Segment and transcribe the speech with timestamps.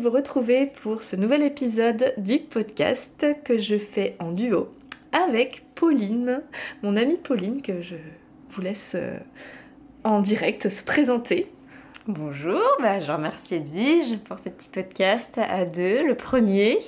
[0.00, 4.68] vous retrouver pour ce nouvel épisode du podcast que je fais en duo
[5.12, 6.40] avec Pauline,
[6.82, 7.96] mon amie Pauline que je
[8.48, 9.18] vous laisse euh,
[10.02, 11.52] en direct se présenter.
[12.06, 16.78] Bonjour, bah, je remercie Edwige pour ce petit podcast à deux, le premier.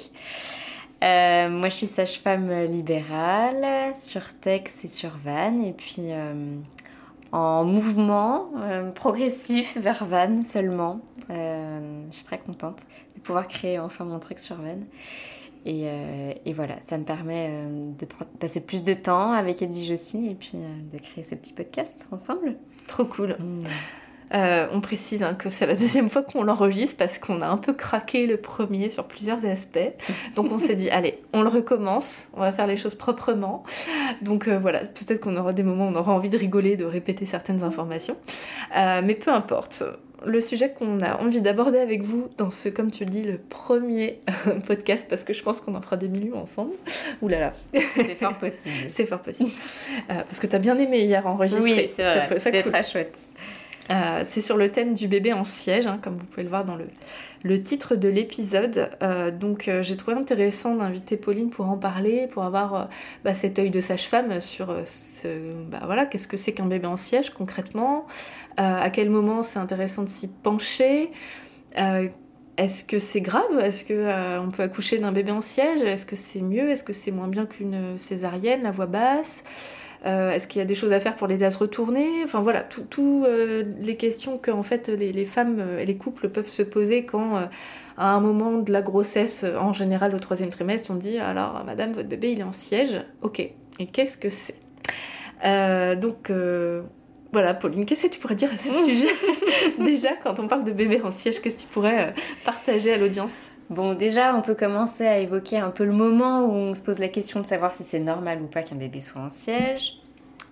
[1.04, 6.56] Euh, moi, je suis sage-femme libérale sur Tex et sur Vannes, et puis euh,
[7.32, 8.50] en mouvement
[8.94, 11.00] progressif vers Vannes seulement.
[11.28, 12.82] je suis très contente
[13.14, 14.86] de pouvoir créer enfin mon truc sur Vannes.
[15.66, 18.06] Euh, et, voilà, ça me permet euh, de
[18.38, 22.08] passer plus de temps avec Edwige aussi et puis euh, de créer ce petit podcast
[22.10, 22.56] ensemble.
[22.88, 23.36] Trop cool.
[24.32, 24.68] Mm.
[24.72, 27.72] on précise hein, que c'est la deuxième fois qu'on l'enregistre parce qu'on a un peu
[27.72, 29.92] craqué le premier sur plusieurs aspects.
[30.34, 33.62] Donc on s'est dit, allez, on le recommence, on va faire les choses proprement.
[34.22, 37.24] Donc voilà, peut-être qu'on aura des moments où on aura envie de rigoler, de répéter
[37.24, 38.16] certaines informations.
[38.74, 39.84] mais peu importe
[40.26, 43.38] le sujet qu'on a envie d'aborder avec vous dans ce, comme tu le dis, le
[43.38, 44.20] premier
[44.66, 46.72] podcast, parce que je pense qu'on en fera des millions ensemble.
[47.20, 47.52] Ouh là là.
[47.94, 48.74] C'est fort possible.
[48.88, 49.50] c'est fort possible.
[50.10, 51.62] Euh, parce que tu as bien aimé hier enregistrer.
[51.62, 52.38] Oui, c'est vrai.
[52.38, 53.18] C'était très chouette.
[53.90, 56.64] Euh, c'est sur le thème du bébé en siège, hein, comme vous pouvez le voir
[56.64, 58.90] dans le, titre de l'épisode.
[59.02, 62.88] Euh, donc j'ai trouvé intéressant d'inviter Pauline pour en parler, pour avoir
[63.24, 66.96] bah, cet œil de sage-femme sur ce, bah, voilà, qu'est-ce que c'est qu'un bébé en
[66.96, 68.06] siège concrètement,
[68.56, 71.10] à quel moment c'est intéressant de s'y pencher.
[71.74, 73.58] est-ce que c'est grave?
[73.60, 75.82] Est-ce qu'on peut accoucher d'un bébé en siège?
[75.82, 76.70] Est-ce que c'est mieux?
[76.70, 79.42] Est-ce que c'est moins bien qu'une césarienne, la voix basse?
[79.44, 82.40] euh, est-ce qu'il y a des choses à faire pour les à se retourner Enfin
[82.40, 86.48] voilà, toutes euh, les questions que en fait les, femmes euh, et les couples peuvent
[86.48, 87.48] se poser quand
[87.96, 91.92] à un moment de la grossesse, en général au troisième trimestre, on dit alors madame
[91.92, 93.40] votre bébé il est en siège, ok.
[93.40, 94.56] Et qu'est-ce que c'est?
[96.00, 96.30] Donc
[97.32, 99.08] voilà, Pauline, qu'est-ce que tu pourrais dire à ce sujet?
[99.78, 102.14] Déjà, quand on parle de bébé en siège, qu'est-ce que tu pourrais
[102.44, 103.50] partager à l'audience?
[103.72, 106.98] Bon, déjà, on peut commencer à évoquer un peu le moment où on se pose
[106.98, 109.98] la question de savoir si c'est normal ou pas qu'un bébé soit en siège.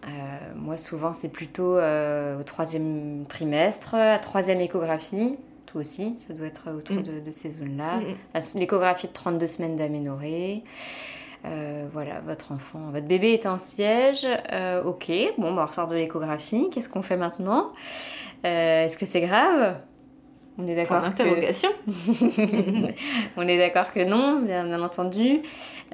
[0.06, 0.08] Euh,
[0.56, 5.36] moi, souvent, c'est plutôt euh, au troisième trimestre, à troisième échographie.
[5.66, 7.20] Toi aussi, ça doit être autour mm.
[7.22, 7.98] de, ces zones-là.
[7.98, 8.58] Mm, mm.
[8.58, 10.64] L'échographie de 32 semaines d'aménorrhée.
[11.44, 14.26] Euh, voilà, votre enfant, votre bébé est en siège.
[14.86, 16.70] ok, bon, bah, on ressort de l'échographie.
[16.70, 17.72] Qu'est-ce qu'on fait maintenant?
[18.44, 19.76] Est-ce que c'est grave?
[20.60, 21.04] On est d'accord.
[21.04, 21.70] Interrogation.
[23.36, 25.42] on est d'accord que non, bien, entendu.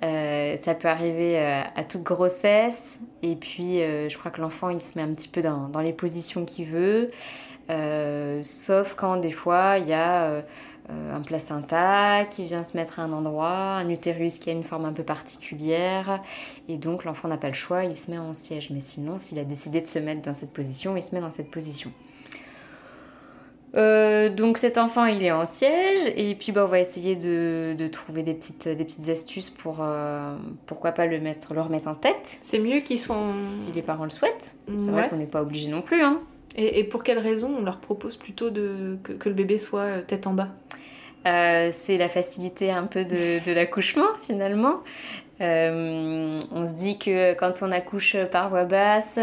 [0.03, 2.99] Euh, ça peut arriver euh, à toute grossesse.
[3.23, 5.93] Et puis, euh, je crois que l'enfant, il se met un petit peu dans, les
[5.93, 7.11] positions qu'il veut.
[8.43, 10.43] sauf quand, des fois, il y a
[10.89, 14.85] un placenta qui vient se mettre à un endroit, un utérus qui a une forme
[14.85, 16.23] un peu particulière.
[16.69, 18.71] Et donc, l'enfant n'a pas le choix, il se met en siège.
[18.71, 21.31] Mais sinon, s'il a décidé de se mettre dans cette position, il se met dans
[21.31, 21.93] cette position.
[23.75, 27.89] Euh, donc cet enfant il est en siège et puis bah, on va essayer de,
[27.89, 31.95] trouver des petites, des petites astuces pour euh, pourquoi pas le, mettre, le remettre en
[31.95, 32.39] tête.
[32.43, 34.57] C'est mieux qu'ils soient Si les parents le souhaitent.
[34.67, 36.03] C'est vrai qu'on n'est pas obligé non plus.
[36.03, 36.21] Hein.
[36.59, 40.27] Et, pour quelle raison on leur propose plutôt de, que, le bébé soit euh, tête
[40.27, 40.49] en bas?
[41.73, 44.83] C'est la facilité un peu de, de l'accouchement finalement.
[45.41, 49.19] On se dit que quand on accouche par voie basse,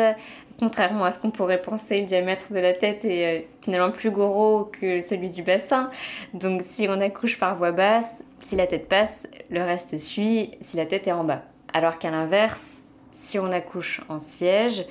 [0.59, 4.12] contrairement à ce qu'on pourrait penser, le diamètre de la tête est euh, finalement plus
[4.12, 5.90] gros que celui du bassin.
[6.34, 10.78] Donc si on accouche par voie basse, si la tête passe, le reste suit si
[10.78, 11.44] la tête est en bas.
[11.74, 12.81] Alors qu'à l'inverse,
[13.12, 14.85] si on accouche en siège,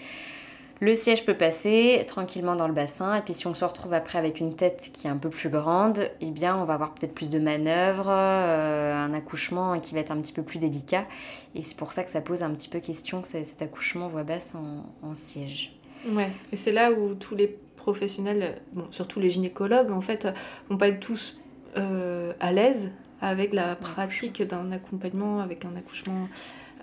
[0.82, 4.18] le siège peut passer tranquillement dans le bassin et puis si on se retrouve après
[4.18, 7.14] avec une tête qui est un peu plus grande, eh bien on va avoir peut-être
[7.14, 11.06] plus de manœuvres, euh, un accouchement qui va être un petit peu plus délicat
[11.54, 14.56] et c'est pour ça que ça pose un petit peu question cet accouchement voix basse
[14.56, 15.72] en, siège.
[16.08, 17.46] Ouais, et c'est là où tous les
[17.76, 20.26] professionnels, bon, surtout les gynécologues en fait,
[20.68, 21.38] vont pas être tous
[21.76, 22.90] euh, à l'aise
[23.20, 26.28] avec la pratique d'un accompagnement, avec un accouchement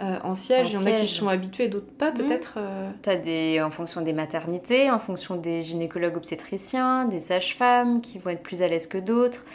[0.01, 0.67] euh, en siège.
[0.69, 2.17] Il y en a qui sont habitués, d'autres pas, mhm.
[2.17, 2.53] peut-être.
[2.57, 2.87] Euh.
[3.03, 8.17] Tu as des, en fonction des maternités, en fonction des gynécologues obstétriciens, des sages-femmes qui
[8.17, 9.45] vont être plus à l'aise que d'autres.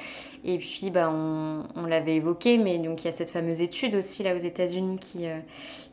[0.45, 3.95] Et puis, bah, on, on l'avait évoqué, mais donc il y a cette fameuse étude
[3.95, 5.39] aussi là aux États-Unis qui, euh,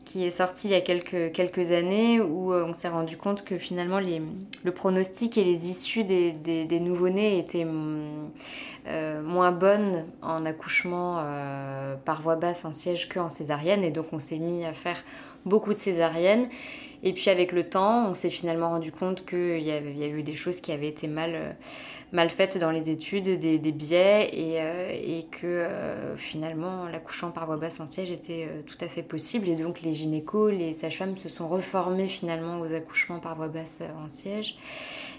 [0.04, 3.98] qui est sorti il y a quelques, années où on s'est rendu compte que finalement
[3.98, 4.20] les,
[4.64, 7.66] le pronostic et les issues des, des, des nouveau-nés étaient
[9.24, 11.24] moins bonnes en accouchement
[12.04, 13.84] par voie basse en siège qu'en césarienne.
[13.84, 15.02] Et donc on s'est mis à faire
[15.44, 16.48] beaucoup de césariennes
[17.04, 20.22] et puis avec le temps, on s'est finalement rendu compte qu'il y, y, a eu
[20.22, 21.52] des choses qui avaient été mal, euh,
[22.12, 27.56] mal faites dans les études, des, biais, et, euh, que euh, finalement l'accouchement par voie
[27.56, 29.48] basse en siège était tout à fait possible.
[29.48, 33.82] Et donc les gynécos, les sages-femmes se sont reformés finalement aux accouchements par voie basse
[34.04, 34.56] en siège.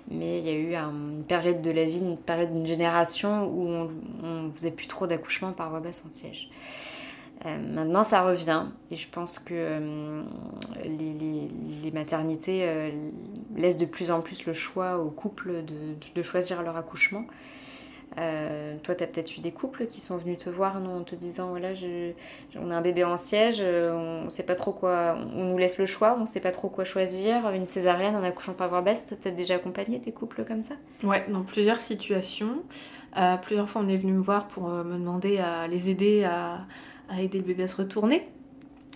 [0.10, 3.90] Mais il y a eu une période de la vie, une période d'une génération où
[4.24, 6.50] on ne faisait plus trop d'accouchements par voie basse en siège.
[7.46, 10.24] Euh, maintenant, ça revient et je pense que euh,
[10.86, 12.92] les, maternités euh,
[13.56, 15.64] laissent de plus en plus le choix aux couples
[16.16, 17.26] de, choisir leur accouchement.
[18.16, 21.50] toi, tu as peut-être eu des couples qui sont venus te voir en te disant
[21.50, 21.74] voilà,
[22.56, 25.86] on a un bébé en siège, on sait pas trop quoi, on nous laisse le
[25.86, 29.06] choix, on sait pas trop quoi choisir, une césarienne, un accouchement par voie basse.
[29.22, 30.76] Tu as déjà accompagné des couples comme ça?
[31.04, 32.64] Ouais, dans plusieurs situations.
[33.42, 36.66] plusieurs fois, on est venu me voir pour me demander à les aider à
[37.22, 38.28] aider le bébé à se retourner.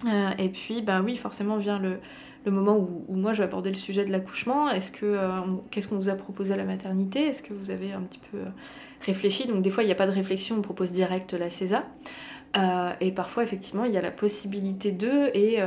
[0.05, 1.97] Euh, et puis, bah oui, forcément vient le,
[2.45, 4.69] le moment où, moi je vais aborder le sujet de l'accouchement.
[4.69, 5.29] Est-ce que euh,
[5.71, 7.27] qu'est-ce qu'on vous a proposé à la maternité?
[7.27, 8.49] Est-ce que vous avez un petit peu euh,
[9.01, 9.47] réfléchi?
[9.47, 11.83] Donc des fois il n'y a pas de réflexion, on propose direct la CESA.
[13.01, 15.59] et parfois effectivement il y a la possibilité d'eux et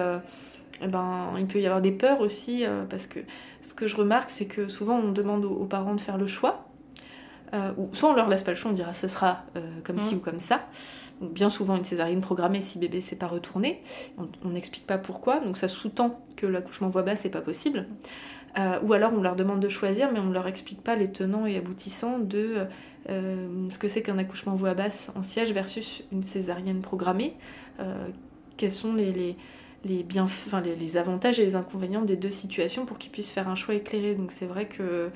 [0.88, 3.20] ben, il peut y avoir des peurs aussi parce que
[3.60, 6.69] ce que je remarque c'est que souvent on demande aux, parents de faire le choix.
[7.78, 9.44] Ou soit on leur laisse pas le choix, on dira ce sera
[9.84, 10.18] comme ci mmh.
[10.18, 10.60] ou comme ça
[11.20, 13.82] bien souvent une césarienne programmée si bébé s'est pas retourné.
[14.44, 17.86] On n'explique pas pourquoi, donc ça sous-tend que l'accouchement voix basse n'est pas possible.
[18.58, 21.12] Euh, ou alors on leur demande de choisir, mais on ne leur explique pas les
[21.12, 22.66] tenants et aboutissants de
[23.08, 27.36] euh, ce que c'est qu'un accouchement voix basse en siège versus une césarienne programmée.
[27.78, 28.08] Euh,
[28.56, 29.36] quels sont les, les,
[29.84, 33.54] les, les, les, avantages et les inconvénients des deux situations pour qu'ils puissent faire un
[33.54, 34.14] choix éclairé.
[34.14, 35.10] Donc c'est vrai que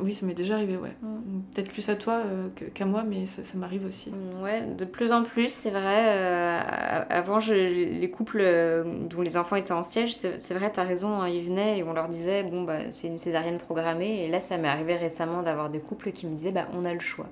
[0.00, 0.92] oui, ça m'est déjà arrivé, ouais.
[1.02, 1.42] Mm.
[1.54, 4.10] Peut-être plus à toi euh, qu'à moi, mais ça, m'arrive aussi.
[4.10, 6.06] Mm, ouais, de plus en plus, c'est vrai.
[6.08, 10.84] Euh, avant, je, les couples euh, dont les enfants étaient en siège, c'est vrai, t'as
[10.84, 14.24] raison, hein, ils venaient et on leur disait, bon, bah, c'est une césarienne programmée.
[14.24, 16.92] Et là, ça m'est arrivé récemment d'avoir des couples qui me disaient, bah, on a
[16.92, 17.28] le choix.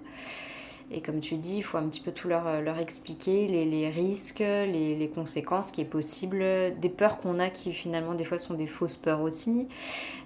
[0.90, 3.64] Et comme tu dis, il faut un petit peu tout leur, euh, leur expliquer, les,
[3.66, 6.42] les risques, les, les, conséquences qui est possible,
[6.80, 9.68] des peurs qu'on a qui finalement des fois sont des fausses peurs aussi.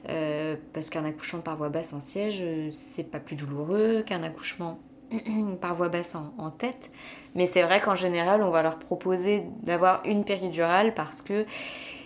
[0.09, 4.79] Euh, parce qu'un accouchement par voie basse en siège, c'est pas plus douloureux qu'un accouchement
[5.61, 6.91] par voie basse en, en tête.
[7.35, 11.45] Mais c'est vrai qu'en général, on va leur proposer d'avoir une péridurale parce que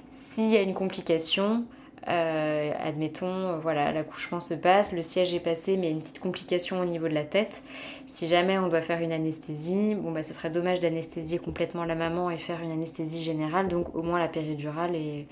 [0.09, 1.67] s'il y a une complication,
[2.08, 6.03] euh, admettons, voilà, l'accouchement se passe, le siège est passé, mais il y a une
[6.03, 7.62] petite complication au niveau de la tête.
[8.06, 11.94] Si jamais on doit faire une anesthésie, bon bah ce serait dommage d'anesthésier complètement la
[11.94, 15.26] maman et faire une anesthésie générale, donc au moins la péridurale est,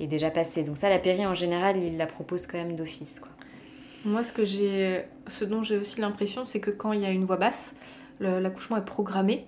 [0.00, 0.62] est déjà passée.
[0.62, 3.22] Donc ça, la péri en général, il la propose quand même d'office.
[4.04, 7.10] Moi, ce, que j'ai, ce dont j'ai aussi l'impression, c'est que quand il y a
[7.10, 7.74] une voix basse,
[8.20, 9.46] l'accouchement est programmé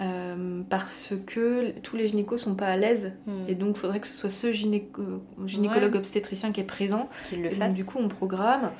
[0.00, 3.12] euh, parce que tous les gynécos sont pas à l'aise.
[3.26, 3.44] Hmm.
[3.46, 7.08] et donc il faudrait que ce soit ce gynécologue obstétricien qui est présent.
[7.28, 7.76] Qui le fasse.
[7.76, 8.70] du coup on programme.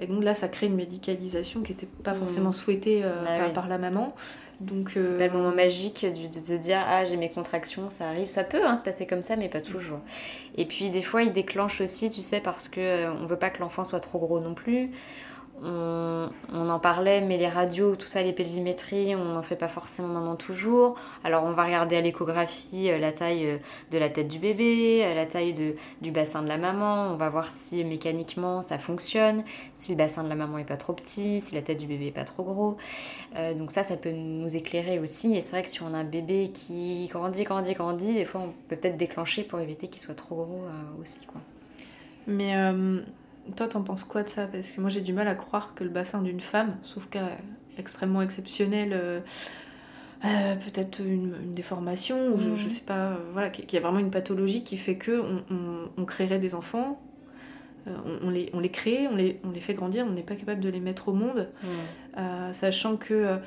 [0.00, 2.18] Et donc là ça crée une médicalisation qui n'était pas hmm.
[2.18, 4.14] forcément souhaitée euh, bah par, la maman.
[4.60, 8.08] Donc c'est pas le euh, moment magique de, de, dire ah j'ai mes contractions ça
[8.08, 8.28] arrive.
[8.28, 9.98] Ça peut hein, se passer comme ça mais pas toujours.
[10.56, 13.58] Et puis des fois il déclenche aussi tu sais parce que on veut pas que
[13.58, 14.90] l'enfant soit trop gros non plus
[15.62, 20.08] on, en parlait, mais les radios, tout ça, les pelvimétries, on n'en fait pas forcément
[20.08, 20.96] maintenant toujours.
[21.24, 23.58] Alors on va regarder à l'échographie euh, la taille euh,
[23.90, 27.16] de la tête du bébé, euh, la taille de, du bassin de la maman, on
[27.16, 30.92] va voir si mécaniquement ça fonctionne, si le bassin de la maman est pas trop
[30.92, 32.76] petit, si la tête du bébé est pas trop gros.
[33.56, 35.36] donc ça, ça peut nous éclairer aussi.
[35.36, 38.40] Et c'est vrai que si on a un bébé qui grandit, grandit, grandit, des fois
[38.42, 40.62] on peut peut-être déclencher pour éviter qu'il soit trop gros
[41.00, 41.26] aussi.
[41.26, 41.40] Quoi.
[42.26, 42.54] Mais
[43.56, 44.46] toi, t'en penses quoi de ça?
[44.46, 47.28] Parce que moi, j'ai du mal à croire que le bassin d'une femme, sauf cas
[47.78, 49.20] extrêmement exceptionnel, euh,
[50.24, 52.68] euh, peut-être une, déformation, ou je, je, mhm.
[52.68, 55.22] sais pas, euh, voilà, qu'il y a vraiment une pathologie qui fait que
[55.96, 57.00] on, créerait des enfants,
[58.22, 60.60] on, les, on les crée, on les, on les fait grandir, on n'est pas capable
[60.60, 61.48] de les mettre au monde,
[62.52, 63.38] sachant que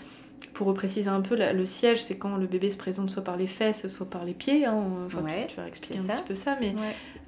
[0.54, 3.48] pour repréciser un peu, le siège, c'est quand le bébé se présente soit par les
[3.48, 4.66] fesses, soit par les pieds.
[4.66, 5.08] Hein.
[5.10, 6.76] tu, vas expliquer un petit peu ça, mais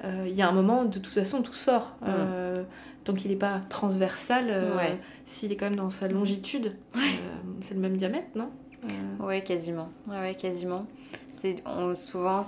[0.04, 1.96] il y a un moment, de toute façon, tout sort.
[2.02, 2.06] Mm.
[2.08, 2.64] Euh,
[3.06, 6.76] tant qu'il n'est pas transversal, euh, s'il est quand même dans sa longitude,
[7.62, 8.50] c'est le même diamètre, non?
[9.20, 9.90] Oui, quasiment.
[10.08, 10.86] Ouais, quasiment.
[11.30, 11.64] C'est
[11.96, 12.42] souvent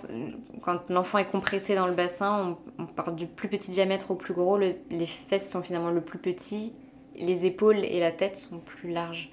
[0.62, 4.36] quand l'enfant est compressé dans le bassin, on, part du plus petit diamètre au plus
[4.36, 4.58] gros.
[4.58, 6.74] les fesses sont finalement le plus petit,
[7.16, 9.32] les épaules et la tête sont plus larges.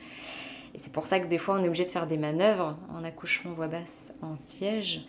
[0.75, 3.05] Et c'est pour ça que des fois on est obligé de faire des manœuvres en
[3.05, 5.07] accouchement voix basse en siège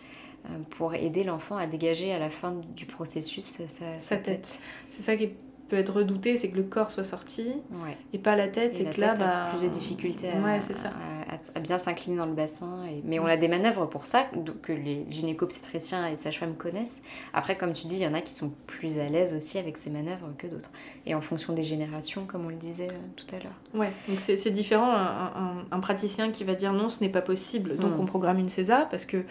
[0.70, 4.60] pour aider l'enfant à dégager à la fin du processus sa, sa tête.
[4.90, 5.30] C'est ça qui
[5.68, 7.48] peut être redouté, c'est que le corps soit sorti
[8.12, 10.92] et pas la tête, et, que là, bah, plus de difficultés à, ça.
[11.54, 12.84] à, bien s'incliner dans le bassin.
[12.90, 13.02] Et...
[13.04, 14.26] Mais on a des manœuvres pour ça,
[14.62, 17.02] que les gynéco-obstétriciens et sages-femmes connaissent.
[17.34, 19.76] Après, comme tu dis, il y en a qui sont plus à l'aise aussi avec
[19.76, 20.70] ces manœuvres que d'autres.
[21.04, 23.54] Et en fonction des générations, comme on le disait euh, tout à l'heure.
[23.74, 24.92] Ouais, donc c'est différent.
[25.70, 28.00] Un, praticien qui va dire non, ce n'est pas possible, donc mm.
[28.00, 29.22] on programme une césar parce que mm.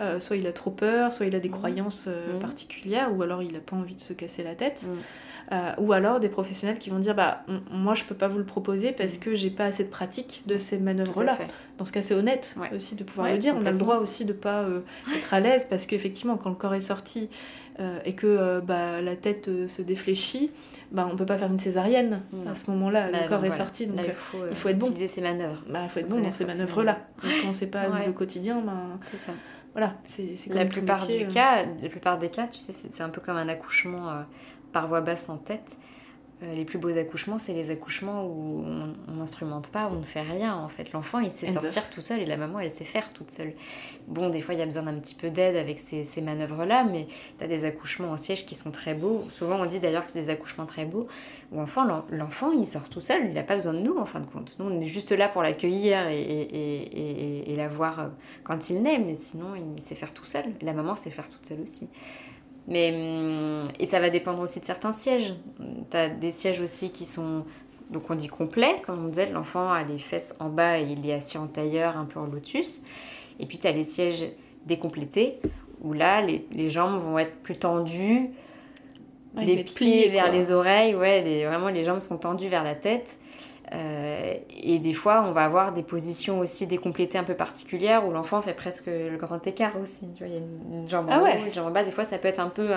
[0.00, 1.52] euh, soit il a trop peur, soit il a des mm.
[1.52, 4.88] croyances euh, particulières, ou alors il n'a pas envie de se casser la tête.
[5.52, 7.42] Euh, ou alors des professionnels qui vont dire bah
[7.72, 9.18] moi je peux pas vous le proposer parce mm.
[9.18, 11.36] que j'ai pas assez de pratique de ces manœuvres là
[11.76, 13.56] dans ce cas c'est honnête aussi de pouvoir le dire.
[13.58, 14.82] On a le droit aussi de pas euh,
[15.16, 17.30] être à l'aise parce qu'effectivement quand le corps est sorti
[17.80, 20.52] euh, et que bah, la tête se défléchit
[20.92, 23.50] bah, on peut pas faire une césarienne à ce moment là le bah, corps est
[23.50, 24.86] sorti donc il faut, il faut être bon.
[24.86, 25.64] utiliser ces manœuvres.
[25.68, 26.98] Bah, il faut être bon dans ces manœuvres là
[27.42, 29.32] quand c'est pas le quotidien ben c'est ça.
[29.72, 33.20] voilà c'est la plupart du cas la plupart des cas tu sais c'est un peu
[33.20, 34.24] comme un accouchement
[34.72, 35.76] par voix basse en tête.
[36.42, 40.22] Euh, les plus beaux accouchements, c'est les accouchements où on n'instrumente pas, on ne fait
[40.22, 40.90] rien en fait.
[40.92, 43.52] L'enfant, il sait sortir tout seul et la maman, elle sait faire toute seule.
[44.08, 46.84] Bon, des fois, il y a besoin d'un petit peu d'aide avec ces, ces manœuvres-là,
[46.84, 49.26] mais tu as des accouchements en siège qui sont très beaux.
[49.28, 51.08] Souvent, on dit d'ailleurs que c'est des accouchements très beaux,
[51.52, 54.20] où enfant, l'enfant, il sort tout seul, il n'a pas besoin de nous en fin
[54.20, 54.56] de compte.
[54.58, 58.08] Nous, on est juste là pour l'accueillir et, et, et, et, la voir euh,
[58.44, 60.44] quand il naît, mais sinon, il sait faire tout seul.
[60.62, 61.90] La maman sait faire toute seule aussi.
[62.70, 65.34] Mais, hum, et ça va dépendre aussi de certains sièges.
[65.90, 67.44] Tu as des sièges aussi qui sont,
[67.90, 71.06] donc on dit complets, comme on disait, l'enfant a les fesses en bas et il
[71.06, 72.84] est assis en tailleur, un peu en lotus.
[73.40, 74.24] Et puis tu as les sièges
[74.66, 75.40] décomplétés,
[75.82, 78.30] où là, les, les jambes vont être plus tendues,
[79.36, 83.18] les pieds vers les oreilles, ouais, les, vraiment les jambes sont tendues vers la tête.
[83.72, 88.10] Euh, et des fois, on va avoir des positions aussi décomplétées un peu particulières où
[88.10, 90.08] l'enfant fait presque le grand écart aussi.
[90.14, 91.84] Tu vois, il y a une, jambe en ah haut, une jambe en bas.
[91.84, 92.68] Des fois, ça peut être un peu.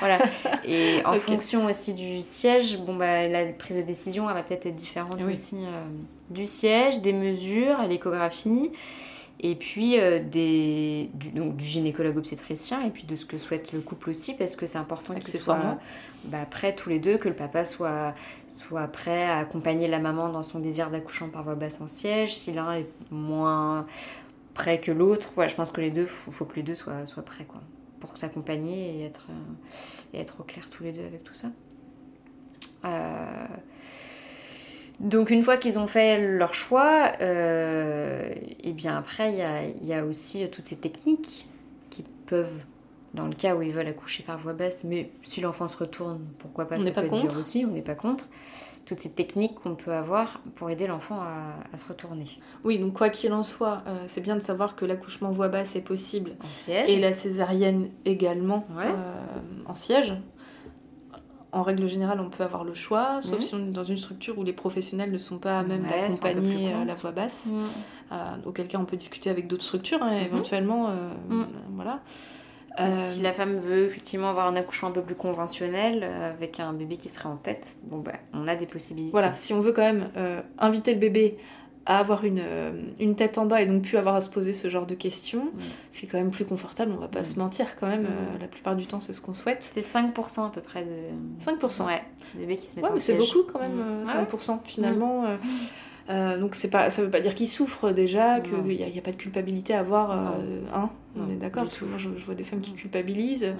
[0.00, 0.18] voilà.
[0.64, 4.66] Et en fonction aussi du siège, bon, bah, la prise de décision, elle va peut-être
[4.66, 5.84] être différente aussi euh,
[6.30, 8.70] du siège, des mesures, l'échographie
[9.40, 13.72] et puis euh, des, du, donc, du gynécologue obstétricien et puis de ce que souhaite
[13.72, 15.78] le couple aussi parce que c'est important qu'ils soient
[16.24, 18.14] bah, prêts tous les deux, que le papa soit,
[18.48, 22.34] soit prêt à accompagner la maman dans son désir d'accouchement par voie basse en siège,
[22.34, 23.86] si l'un est moins
[24.54, 26.74] prêt que l'autre, voilà, je pense que les deux, il faut, faut, que les deux
[26.74, 27.60] soient, soient prêts quoi,
[28.00, 29.28] pour s'accompagner et être,
[30.12, 31.48] et être au clair tous les deux avec tout ça.
[32.84, 33.46] Euh,
[35.00, 40.04] donc une fois qu'ils ont fait leur choix, euh, et bien après il y a,
[40.04, 41.46] aussi toutes ces techniques
[41.90, 42.64] qui peuvent,
[43.14, 46.20] dans le cas où ils veulent accoucher par voie basse, mais si l'enfant se retourne,
[46.38, 48.28] pourquoi pas, on ça peut pas être aussi, on n'est pas contre.
[48.86, 52.24] Toutes ces techniques qu'on peut avoir pour aider l'enfant à, se retourner.
[52.64, 55.76] Oui, donc quoi qu'il en soit, euh, c'est bien de savoir que l'accouchement voie basse
[55.76, 56.36] est possible.
[56.42, 56.88] En siège.
[56.88, 59.22] Et la césarienne également euh,
[59.66, 60.14] en siège
[61.58, 64.38] en règle générale, on peut avoir le choix, sauf si on est dans une structure
[64.38, 67.46] où les professionnels ne sont pas à même d'accompagner euh, la voix basse.
[67.46, 67.62] Mhm.
[68.12, 70.26] Euh, auquel cas, on peut discuter avec d'autres structures, hein, mhm.
[70.26, 70.90] éventuellement.
[70.90, 72.00] Euh, voilà.
[72.92, 76.96] Si la femme veut effectivement avoir un accouchement un peu plus conventionnel, avec un bébé
[76.96, 79.10] qui serait en tête, bon, bah, on a des possibilités.
[79.10, 80.08] Voilà, si on veut quand même
[80.58, 81.38] inviter le bébé
[81.88, 84.52] à avoir une, euh, une, tête en bas et donc plus avoir à se poser
[84.52, 85.50] ce genre de questions,
[85.90, 88.76] c'est quand même plus confortable, on va pas se mentir quand même, euh, la plupart
[88.76, 89.66] du temps c'est ce qu'on souhaite.
[89.70, 91.42] C'est 5% à peu près de...
[91.42, 92.02] 5% Ouais,
[92.34, 95.24] bébés qui se mettent ouais, mais c'est beaucoup quand même, 5% euh, finalement.
[96.38, 99.12] donc c'est pas, ça veut pas dire qu'ils souffrent déjà, qu'il n'y a, a, pas
[99.12, 103.54] de culpabilité à avoir, hein, on est d'accord, moi je, vois des femmes qui culpabilisent.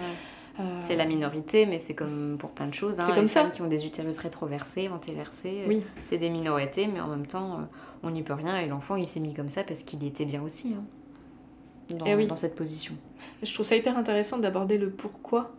[0.80, 2.98] C'est la minorité, mais c'est comme pour plein de choses.
[2.98, 3.42] Hein, c'est comme les ça.
[3.42, 5.84] femmes qui ont des utérus rétroversés, antéversés, oui.
[6.02, 7.60] c'est des minorités, mais en même temps,
[8.02, 10.42] on n'y peut rien et l'enfant il s'est mis comme ça parce qu'il était bien
[10.42, 10.84] aussi hein,
[11.96, 12.94] dans, eh dans, cette position.
[13.42, 15.52] Je trouve ça hyper intéressant d'aborder le pourquoi.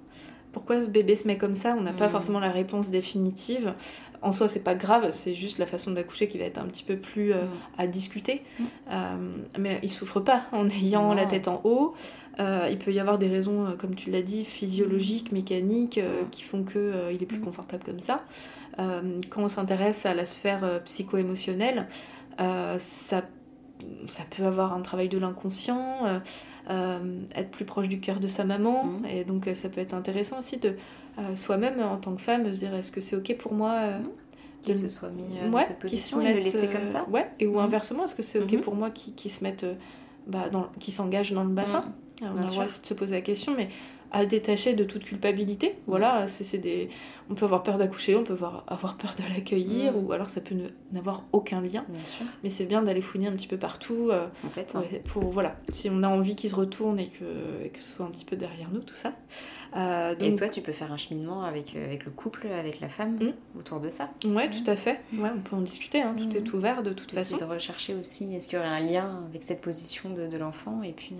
[0.51, 1.75] Pourquoi ce bébé se met comme ça?
[1.77, 2.12] On n'a pas mm.
[2.12, 3.74] forcément la réponse définitive.
[4.22, 6.84] En soi, c'est pas grave, c'est juste la façon d'accoucher qui va être un petit
[6.84, 7.50] peu plus euh, mm.
[7.77, 8.41] à discuter.
[8.60, 8.63] Mm.
[8.91, 9.17] Euh,
[9.60, 11.93] mais il souffre pas en ayant la tête en haut.
[12.39, 16.00] Euh, il peut y avoir des raisons, comme tu l'as dit, physiologiques, mécaniques,
[16.31, 18.24] qui font qu'il est plus confortable comme ça.
[18.77, 21.88] quand on s'intéresse à la sphère psycho-émotionnelle,
[22.39, 23.24] ça,
[24.08, 26.19] ça peut avoir un travail de l'inconscient, euh,
[26.69, 29.05] euh, être plus proche du cœur de sa maman, mmh.
[29.05, 30.75] et donc ça peut être intéressant aussi de
[31.36, 34.10] soi-même en tant que femme se dire est-ce que c'est ok pour moi mmh.
[34.62, 37.55] Qu'il se soit mis dans cette position et le laisser comme ça Ouais, et ou
[37.55, 37.60] mmh.
[37.60, 39.65] inversement, est-ce que c'est ok pour moi qui, qui se mettent,
[40.27, 41.93] bah, dans, qui s'engagent dans le bassin?
[42.22, 43.69] On a le droit de se poser la question, mais
[44.12, 45.75] à détacher de toute culpabilité.
[45.88, 46.89] Voilà, c'est des...
[47.30, 49.96] on peut avoir peur d'accoucher, on peut avoir, avoir peur de l'accueillir, mm.
[50.04, 50.56] ou alors ça peut
[50.92, 51.86] n'avoir aucun lien.
[52.44, 54.10] Mais c'est bien d'aller fouiner un petit peu partout.
[54.12, 54.28] Euh,
[55.06, 58.10] pour, voilà, si on a envie qu'il se retourne et que, que ce soit un
[58.10, 59.13] petit peu derrière nous, tout ça.
[59.75, 62.89] Euh, et toi, tu peux faire un cheminement avec, euh, avec le couple, avec la
[62.89, 63.60] femme, mm.
[63.60, 64.10] autour de ça.
[64.25, 65.00] Ouais, tout à fait.
[65.13, 66.16] Ouais, on peut en discuter, hein.
[66.18, 67.38] tout est ouvert de toute façon.
[67.38, 70.82] de rechercher aussi, est-ce qu'il y aurait un lien avec cette position de, de l'enfant,
[70.84, 71.13] et puis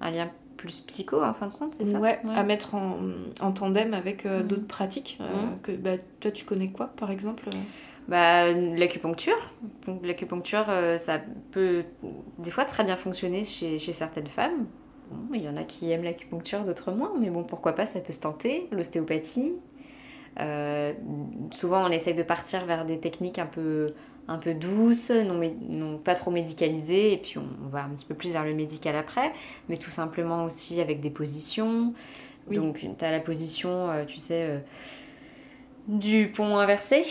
[0.00, 2.98] un lien plus psycho en fin de compte, c'est ça ouais, à mettre en,
[3.40, 4.48] en tandem avec euh, mhm.
[4.48, 5.18] d'autres pratiques.
[5.20, 5.60] Euh, mhm.
[5.62, 7.58] que, bah, toi, tu connais quoi, par exemple euh
[8.08, 9.54] bah, L'acupuncture.
[10.02, 10.66] L'acupuncture,
[10.98, 11.20] ça
[11.50, 11.84] peut
[12.38, 14.66] des fois très bien fonctionner chez, chez certaines femmes.
[15.32, 18.12] il y en a qui aiment l'acupuncture, d'autres moins, mais bon, pourquoi pas, ça peut
[18.12, 18.68] se tenter.
[18.72, 19.54] L'ostéopathie.
[21.50, 23.88] souvent, on essaye de partir vers des techniques un peu
[24.28, 28.14] un peu douce, non, non, pas trop médicalisée, et puis on, va un petit peu
[28.14, 29.32] plus vers le médical après,
[29.68, 31.94] mais tout simplement aussi avec des positions.
[32.50, 34.58] Donc tu as la position, euh, tu sais, euh,
[35.88, 37.04] du pont inversé,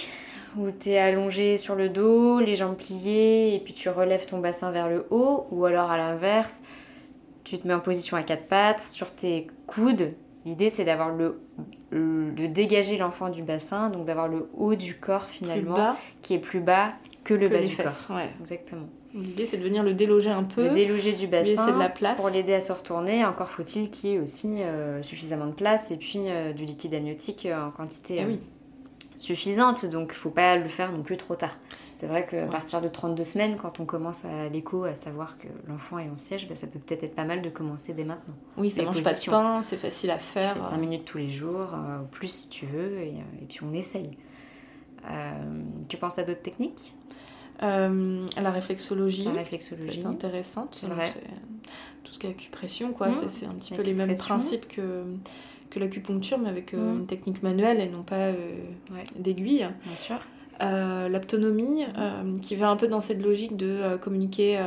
[0.58, 4.40] où tu es allongé sur le dos, les jambes pliées, et puis tu relèves ton
[4.40, 6.64] bassin vers le haut, ou alors à l'inverse,
[7.44, 10.16] tu te mets en position à quatre pattes, sur tes coudes.
[10.46, 11.42] L'idée c'est d'avoir le
[11.92, 16.60] de dégager l'enfant du bassin, donc d'avoir le haut du corps finalement qui est plus
[16.60, 18.20] bas que le bas du corps.
[18.40, 18.88] Exactement.
[19.16, 20.64] L'idée c'est de venir le déloger un peu.
[20.64, 22.20] Le déloger du bassin de la place.
[22.20, 23.24] pour l'aider à se retourner.
[23.24, 26.94] Encore faut-il qu'il y ait aussi euh, suffisamment de place et puis euh, du liquide
[26.94, 28.40] amniotique euh, en quantité ah oui.
[29.16, 29.86] Suffisante.
[29.86, 31.58] Donc il faut pas le faire non plus trop tard.
[31.94, 35.48] C'est vrai qu'à partir de 32 semaines, quand on commence à l'écho à savoir que
[35.68, 38.36] l'enfant est en siège, bah, ça peut peut-être être pas mal de commencer dès maintenant.
[38.58, 40.62] Oui, ça mange pas de pain, c'est facile à faire.
[40.62, 43.74] 5 minutes tous les jours, euh, plus si tu veux, et, euh, et puis on
[43.74, 44.18] essaye.
[45.10, 46.94] Euh, tu penses à d'autres techniques?
[47.64, 49.24] Euh, la réflexologie.
[49.24, 50.00] La réflexologie.
[50.02, 50.86] C'est intéressante.
[52.04, 53.10] Tout ce qui est acupression, quoi.
[53.10, 53.30] Mmh.
[53.30, 55.04] C'est un petit peu les mêmes principes que,
[55.76, 56.78] que l'acupuncture, mais avec mmh.
[56.78, 58.32] une technique manuelle et non pas
[59.18, 59.68] d'aiguille.
[59.84, 60.20] Bien sûr.
[60.62, 64.58] Euh, l'autonomie, euh, qui va un peu dans cette logique de euh, communiquer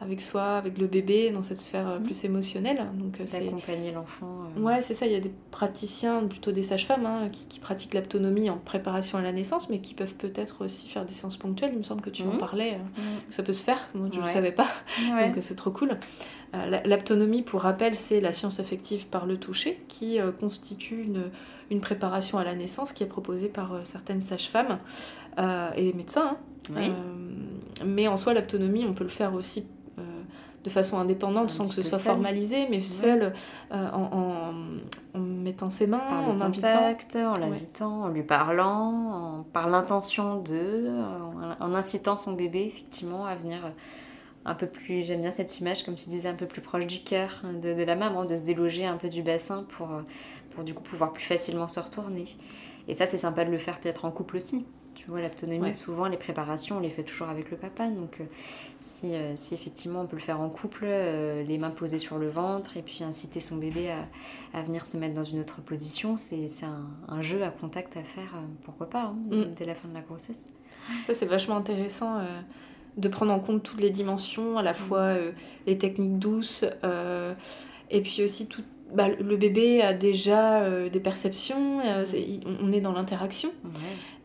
[0.00, 2.84] avec soi, avec le bébé, dans cette sphère plus émotionnelle.
[2.94, 4.26] Donc, D'accompagner l'enfant.
[4.58, 5.06] Ouais, c'est ça.
[5.06, 9.22] Il y a des praticiens, plutôt des sages-femmes, hein, qui, pratiquent l'autonomie en préparation à
[9.22, 11.70] la naissance, mais qui peuvent peut-être aussi faire des séances ponctuelles.
[11.72, 12.38] Il me semble que tu en mhm.
[12.38, 12.78] parlais.
[13.30, 13.88] Ça peut se faire.
[13.94, 14.68] Moi, je ne le savais pas.
[15.08, 15.98] Donc, c'est trop cool.
[16.84, 21.30] L'autonomie, pour rappel, c'est la science affective par le toucher, qui constitue une
[21.70, 24.78] une préparation à la naissance qui est proposée par euh, certaines sages-femmes
[25.38, 26.36] euh, et médecins.
[26.70, 26.76] Hein.
[26.76, 26.90] Euh,
[27.84, 29.66] mais en soi, l'autonomie, on peut le faire aussi
[30.62, 33.34] de façon indépendante sans que ce soit formalisé, mais seul
[33.70, 34.54] en,
[35.12, 40.88] en, mettant ses mains, en contact, en l'invitant, en lui parlant, par l'intention de,
[41.60, 43.60] en, incitant son bébé effectivement à venir
[44.44, 47.02] un peu plus, j'aime bien cette image, comme tu disais, un peu plus proche du
[47.02, 49.88] cœur de, de, la maman, de se déloger un peu du bassin pour,
[50.50, 52.24] pour du coup pouvoir plus facilement se retourner.
[52.88, 54.66] Et ça, c'est sympa de le faire peut-être en couple aussi.
[54.94, 57.88] Tu vois, l'autonomie, souvent, les préparations, on les fait toujours avec le papa.
[57.88, 58.24] Donc, euh,
[58.80, 62.18] si, euh, si, effectivement on peut le faire en couple, euh, les mains posées sur
[62.18, 64.06] le ventre, et puis inciter son bébé à,
[64.52, 68.04] à venir se mettre dans une autre position, c'est un, un, jeu à contact à
[68.04, 69.54] faire, pourquoi pas, hein, mm.
[69.56, 70.52] dès la fin de la grossesse.
[71.06, 72.20] Ça, c'est vachement intéressant
[72.96, 74.76] de prendre en compte toutes les dimensions, à la mm.
[74.76, 75.14] fois
[75.66, 76.64] les techniques douces,
[77.90, 78.62] et puis aussi tout,
[78.94, 82.04] bah, le bébé a déjà euh, des perceptions, euh,
[82.62, 83.50] on est dans l'interaction.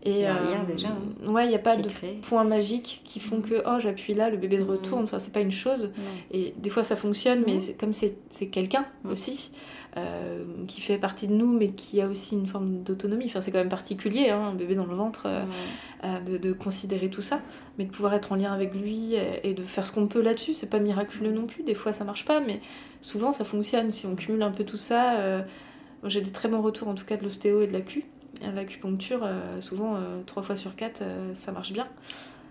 [0.04, 0.90] Et, il y a euh, déjà.
[0.90, 1.90] Hein, ouais, il n'y a pas de
[2.22, 5.04] points magiques qui font que oh j'appuie là, le bébé se retourne.
[5.04, 5.92] Enfin, c'est pas une chose.
[6.32, 9.52] Et des fois ça fonctionne, mais comme c'est quelqu'un aussi,
[9.98, 13.26] euh, qui fait partie de nous, mais qui a aussi une forme d'autonomie.
[13.26, 15.46] Enfin, c'est quand même particulier, hein, un bébé dans le ventre, euh,
[16.04, 17.42] euh, de, de, considérer tout ça,
[17.78, 20.54] mais de pouvoir être en lien avec lui et, de faire ce qu'on peut là-dessus.
[20.54, 21.64] C'est pas miraculeux non plus.
[21.64, 22.62] Des fois, ça marche pas, mais
[23.02, 23.92] souvent, ça fonctionne.
[23.92, 25.44] Si on cumule un peu tout ça,
[26.04, 28.06] j'ai des très bons retours en tout cas de l'ostéo et de l'acu.
[28.54, 29.28] L'acupuncture,
[29.60, 29.98] souvent,
[30.28, 31.02] trois fois sur quatre,
[31.34, 31.88] ça marche bien.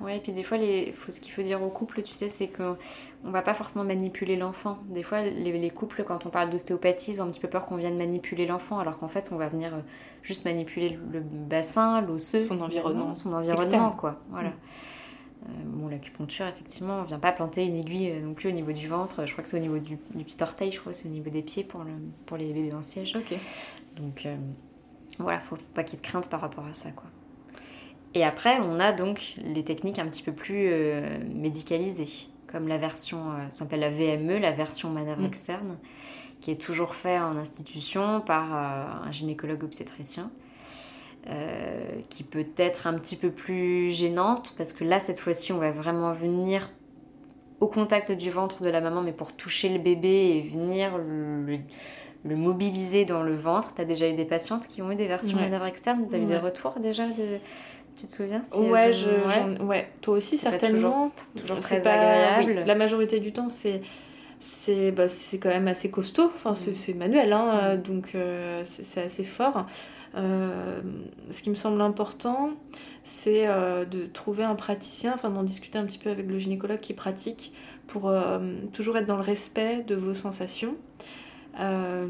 [0.00, 0.94] Ouais, et puis des fois, les...
[1.08, 2.76] ce qu'il faut dire au couple, tu sais, c'est qu'on
[3.24, 4.78] ne va pas forcément manipuler l'enfant.
[4.88, 7.76] Des fois, les, couples, quand on parle d'ostéopathie, ils ont un petit peu peur qu'on
[7.76, 9.80] vienne manipuler l'enfant, alors qu'en fait, on va venir euh,
[10.22, 12.44] juste manipuler le bassin, l'osseux.
[12.44, 13.12] Son environnement.
[13.12, 14.20] Son environnement, quoi.
[14.30, 14.50] Voilà.
[14.50, 14.54] Mm.
[15.44, 18.72] Euh, bon, l'acupuncture, effectivement, on vient pas planter une aiguille euh, non plus au niveau
[18.72, 19.26] du ventre.
[19.26, 21.42] Je crois que c'est au niveau du, petit orteil, je crois, c'est au niveau des
[21.42, 21.90] pieds pour, le,
[22.24, 23.16] pour les bébés en siège.
[23.16, 23.36] Ok.
[23.96, 24.28] Donc,
[25.18, 27.10] voilà, faut pas qu'il y ait de crainte par rapport à ça, quoi.
[28.18, 32.76] Et après, on a donc les techniques un petit peu plus euh, médicalisées, comme la
[32.76, 35.26] version, euh, s'appelle la VME, la version manœuvre mm.
[35.26, 35.78] externe,
[36.40, 40.32] qui est toujours faite en institution par euh, un gynécologue obstétricien,
[42.08, 45.70] qui peut être un petit peu plus gênante, parce que là, cette fois-ci, on va
[45.70, 46.70] vraiment venir
[47.60, 52.36] au contact du ventre de la maman, mais pour toucher le bébé et venir le
[52.36, 53.74] mobiliser dans le ventre.
[53.74, 55.44] Tu as déjà eu des patientes qui ont eu des versions Ouais.
[55.44, 56.06] manœuvre externe?
[56.08, 57.38] Tu as eu des retours déjà de...
[57.98, 59.88] Tu te souviens si Ouais, je, ouais.
[60.00, 61.10] toi aussi certainement.
[61.36, 61.92] toujours C'est très pas-
[62.38, 62.60] agréable.
[62.60, 63.80] oui, la majorité du temps, c'est
[64.40, 66.30] c'est bah, c'est quand même assez costaud.
[66.34, 66.98] Enfin, c'est Mm.
[66.98, 69.66] manuel, hein, euh, donc euh, c'est assez fort.
[70.16, 70.80] Euh,
[71.30, 72.50] ce qui me semble important,
[73.02, 76.78] c'est euh, de trouver un praticien, enfin d'en discuter un petit peu avec le gynécologue
[76.80, 77.52] qui pratique,
[77.88, 78.12] pour
[78.74, 80.76] toujours être dans le respect de vos sensations.
[81.60, 82.06] Euh,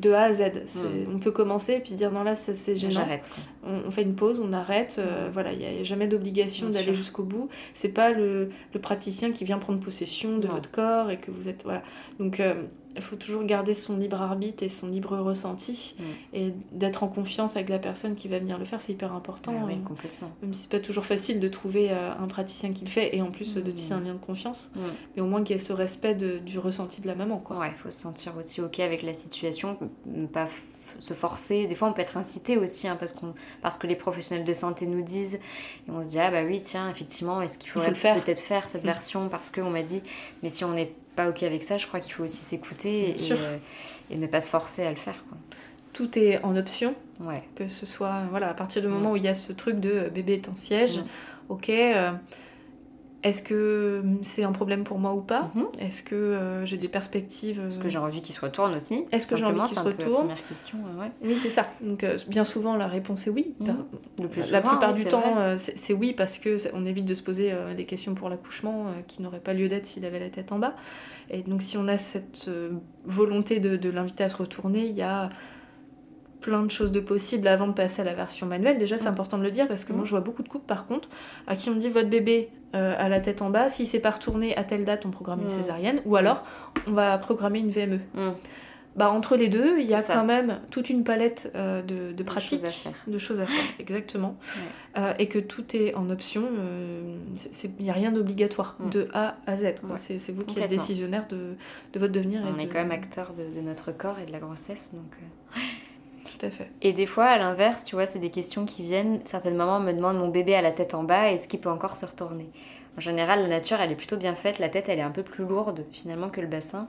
[0.00, 0.42] de A à Z.
[0.66, 1.14] C'est- Mm.
[1.14, 3.30] On peut commencer et puis dire non là ça, c'est gênant J'arrête.
[3.64, 4.96] on, on fait une pause, on arrête.
[4.98, 5.32] euh, Mm.
[5.32, 7.48] voilà, il n'y a, jamais d'obligation d'aller jusqu'au bout.
[7.74, 10.54] C'est pas le, le praticien qui vient prendre possession de Non.
[10.54, 11.62] votre corps et que vous êtes.
[11.64, 11.82] Voilà.
[12.18, 12.64] Donc, euh,
[12.96, 16.02] il faut toujours garder son libre arbitre et son libre ressenti Mm.
[16.34, 18.80] et d'être en confiance avec la personne qui va venir le faire.
[18.80, 19.52] C'est hyper important.
[19.60, 20.30] Ah oui, complètement.
[20.42, 23.22] Même si c'est pas toujours facile de trouver euh, un praticien qui le fait et
[23.22, 23.74] en plus euh, de Mm.
[23.74, 24.80] tisser un lien de confiance, Mm.
[25.16, 27.38] mais au moins qu'il y ait ce respect de- du ressenti de la maman.
[27.38, 27.58] Quoi.
[27.58, 30.48] Ouais, il faut se sentir aussi ok avec la situation, ne pas
[30.98, 31.66] se forcer.
[31.66, 34.52] Des fois, on peut être incité aussi, hein, parce, qu'on, parce que les professionnels de
[34.52, 37.92] santé nous disent, et on se dit, ah bah oui, tiens, effectivement, est-ce qu'il faudrait
[37.92, 38.86] peut-être faire cette Mm.
[38.86, 40.02] version parce qu'on m'a dit,
[40.42, 43.32] mais si on n'est pas ok avec ça, je crois qu'il faut aussi s'écouter et,
[43.32, 43.56] euh,
[44.10, 45.16] et ne pas se forcer à le faire.
[45.28, 45.38] Quoi.
[45.92, 46.94] Tout est en option.
[47.20, 47.42] Ouais.
[47.54, 49.12] que ce soit voilà à partir du moment Mm.
[49.12, 51.04] où il y a ce truc de euh, bébé est en siège Mm.
[51.48, 52.12] ok euh,
[53.28, 55.66] est-ce que hum, c'est un problème pour moi ou pas Mhm.
[55.80, 59.04] est-ce que euh, j'ai des perspectives euh, Est-ce que j'ai envie qu'il se retourne aussi
[59.12, 61.10] Est-ce que j'ai envie qu'il se la retourne première question, euh, ouais.
[61.22, 63.84] oui c'est ça donc euh, bien souvent la réponse est oui Mhm.
[64.22, 67.22] Le plus la plupart du temps euh, c'est oui parce que on évite de se
[67.22, 70.30] poser euh, des questions pour l'accouchement euh, qui n'auraient pas lieu d'être s'il avait la
[70.30, 70.74] tête en bas
[71.30, 72.70] et donc si on a cette euh,
[73.04, 75.30] volonté de, de l'inviter à se retourner il y a
[76.46, 78.78] plein de choses de possibles avant de passer à la version manuelle.
[78.78, 80.86] Déjà, c'est important de le dire parce que moi, je vois beaucoup de couples, par
[80.86, 81.08] contre,
[81.48, 84.12] à qui on dit votre bébé euh, a la tête en bas, s'il s'est pas
[84.12, 86.44] retourné à telle date, on programme une césarienne, ou alors
[86.86, 87.98] on va programmer une VME.
[88.94, 92.12] Bah, entre les deux, il y a quand même toute une palette euh, de, de
[92.12, 94.36] De pratiques, choses à de choses à faire, exactement.
[94.96, 97.18] Euh, et que tout est en option, euh,
[97.78, 98.90] il n'y a rien d'obligatoire, Mm.
[98.90, 99.62] de A à Z.
[99.64, 99.98] Ouais.
[99.98, 101.56] C'est vous qui êtes décisionnaire de,
[101.92, 102.40] de votre devenir.
[102.40, 105.12] et On est quand même acteur de, de notre corps et de la grossesse, donc...
[106.38, 106.70] Tout à fait.
[106.82, 109.20] Et des fois, à l'inverse, tu vois, c'est des questions qui viennent.
[109.24, 111.96] Certaines mamans me demandent mon bébé a la tête en bas, est-ce qu'il peut encore
[111.96, 112.50] se retourner
[112.98, 114.58] En général, la nature, elle est plutôt bien faite.
[114.58, 116.88] La tête, elle est un peu plus lourde finalement que le bassin.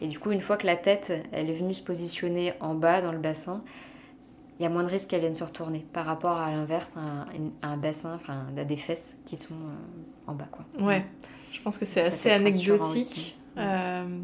[0.00, 3.00] Et du coup, une fois que la tête, elle est venue se positionner en bas
[3.00, 3.62] dans le bassin,
[4.58, 7.00] il y a moins de risques qu'elle vienne se retourner par rapport à l'inverse, à
[7.00, 7.26] un,
[7.62, 10.64] à un bassin, enfin à des fesses qui sont euh, en bas, quoi.
[10.84, 11.04] Ouais,
[11.52, 13.38] je pense que c'est assez anecdotique.
[13.54, 13.60] Mm.
[13.60, 14.18] Euh,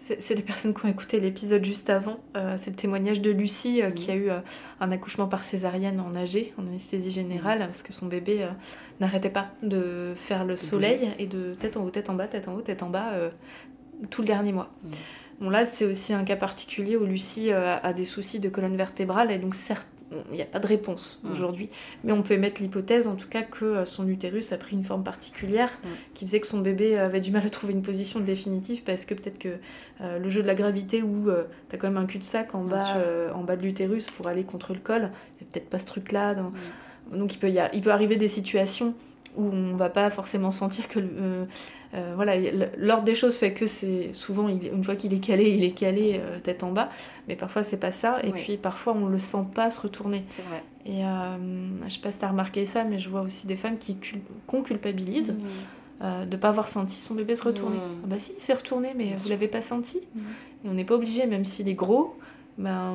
[0.00, 2.20] c'est les personnes qui ont écouté l'épisode juste avant.
[2.34, 4.38] Euh, c'est le témoignage de Lucie euh, qui a eu euh,
[4.80, 8.48] un accouchement par césarienne en AG, en anesthésie générale, parce que son bébé
[8.98, 12.48] n'arrêtait pas de faire le soleil et de tête en haut, tête en bas, tête
[12.48, 13.12] en haut, tête en bas
[14.08, 14.70] tout le dernier mois.
[14.82, 14.88] Mm.
[15.42, 19.30] Bon là c'est aussi un cas particulier où Lucie a des soucis de colonne vertébrale
[19.30, 19.86] et donc certes
[20.30, 21.32] il n'y a pas de réponse Mm.
[21.32, 21.68] aujourd'hui,
[22.04, 24.84] mais on peut émettre l'hypothèse en tout cas que euh, son utérus a pris une
[24.84, 25.88] forme particulière Mm.
[26.14, 29.14] qui faisait que son bébé avait du mal à trouver une position définitive parce que
[29.14, 29.56] peut-être que
[30.00, 31.32] euh, le jeu de la gravité où tu
[31.68, 32.94] t'as quand même un cul-de-sac en Bien bas, sûr.
[32.96, 35.02] euh, en bas de l'utérus pour aller contre le col,
[35.40, 36.34] il n'y a peut-être pas ce truc-là.
[36.34, 36.50] dans-
[37.12, 37.16] Mm.
[37.18, 38.94] Donc il peut, y a- il peut arriver des situations
[39.36, 41.44] où on va pas forcément sentir que euh,
[41.94, 42.34] euh, voilà
[42.76, 45.72] l'ordre des choses fait que c'est souvent il, une fois qu'il est calé il est
[45.72, 46.88] calé euh, tête en bas
[47.28, 48.40] mais parfois c'est pas ça et Oui.
[48.42, 50.62] puis parfois on le sent pas se retourner C'est vrai.
[50.86, 51.02] et
[51.88, 54.22] je sais pas si t'as remarqué ça mais je vois aussi des femmes qui cul-
[54.46, 55.36] qu'on culpabilise Mm.
[56.02, 57.76] euh, de pas avoir senti son bébé se retourner.
[57.76, 58.00] Mm.
[58.04, 60.00] Ah bah si, il s'est retourné, mais Bien vous l'avez pas senti.
[60.14, 60.20] Mm.
[60.64, 62.16] Et on n'est pas obligé, même s'il est gros,
[62.56, 62.94] ben,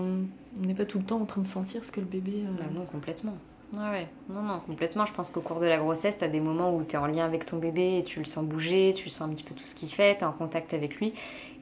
[0.59, 2.43] on n'est pas tout le temps en train de sentir ce que le bébé.
[2.57, 3.37] Bah non, complètement.
[3.73, 4.07] Ouais.
[4.29, 5.05] Non, non, complètement.
[5.05, 7.45] Je pense qu'au cours de la grossesse, t'as des moments où t'es en lien avec
[7.45, 9.89] ton bébé et tu le sens bouger, tu sens un petit peu tout ce qu'il
[9.89, 11.13] fait, t'es en contact avec lui.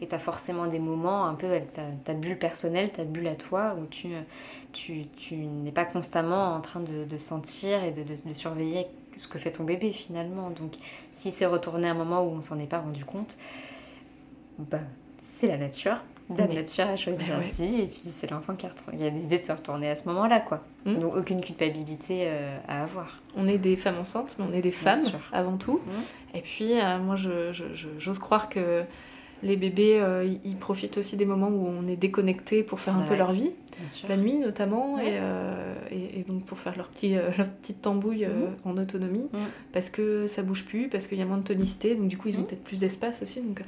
[0.02, 3.76] Et t'as forcément des moments un peu avec ta, bulle personnelle, ta bulle à toi,
[3.82, 4.10] où tu,
[4.74, 8.86] tu, tu n'es pas constamment en train de, sentir et de, de, surveiller
[9.16, 10.50] ce que fait ton bébé finalement.
[10.50, 10.74] Donc,
[11.12, 13.38] s'il s'est retourné à un moment où on s'en est pas rendu compte,
[14.60, 14.80] bah,
[15.18, 15.98] c'est la nature.
[16.38, 17.80] La Mais- nature a choisi ouais.
[17.84, 20.08] et puis c'est l'enfant qui a, retourné- qui a décidé de se retourner à ce
[20.08, 20.64] moment-là, quoi.
[20.86, 21.00] Mm.
[21.00, 23.20] Donc aucune culpabilité euh, à avoir.
[23.36, 24.98] On est des femmes enceintes, mais on est des femmes
[25.34, 25.82] avant tout.
[25.86, 26.38] Mm.
[26.38, 28.84] Et puis, euh, moi, je- je- je- j'ose croire que
[29.44, 32.96] les bébés, euh, ils- ils profitent aussi des moments où on est déconnecté pour faire
[32.98, 33.52] un peu leur vie,
[34.08, 35.06] la nuit notamment, Ouais.
[35.06, 38.72] et, euh, et, et donc pour faire leur, petit, euh, leur petite tambouille euh, Mhm.
[38.72, 39.28] en autonomie,
[39.74, 42.30] parce que ça bouge plus, parce qu'il y a moins de tonicité, donc du coup,
[42.30, 43.42] ils ont peut-être plus d'espace aussi.
[43.42, 43.62] Donc,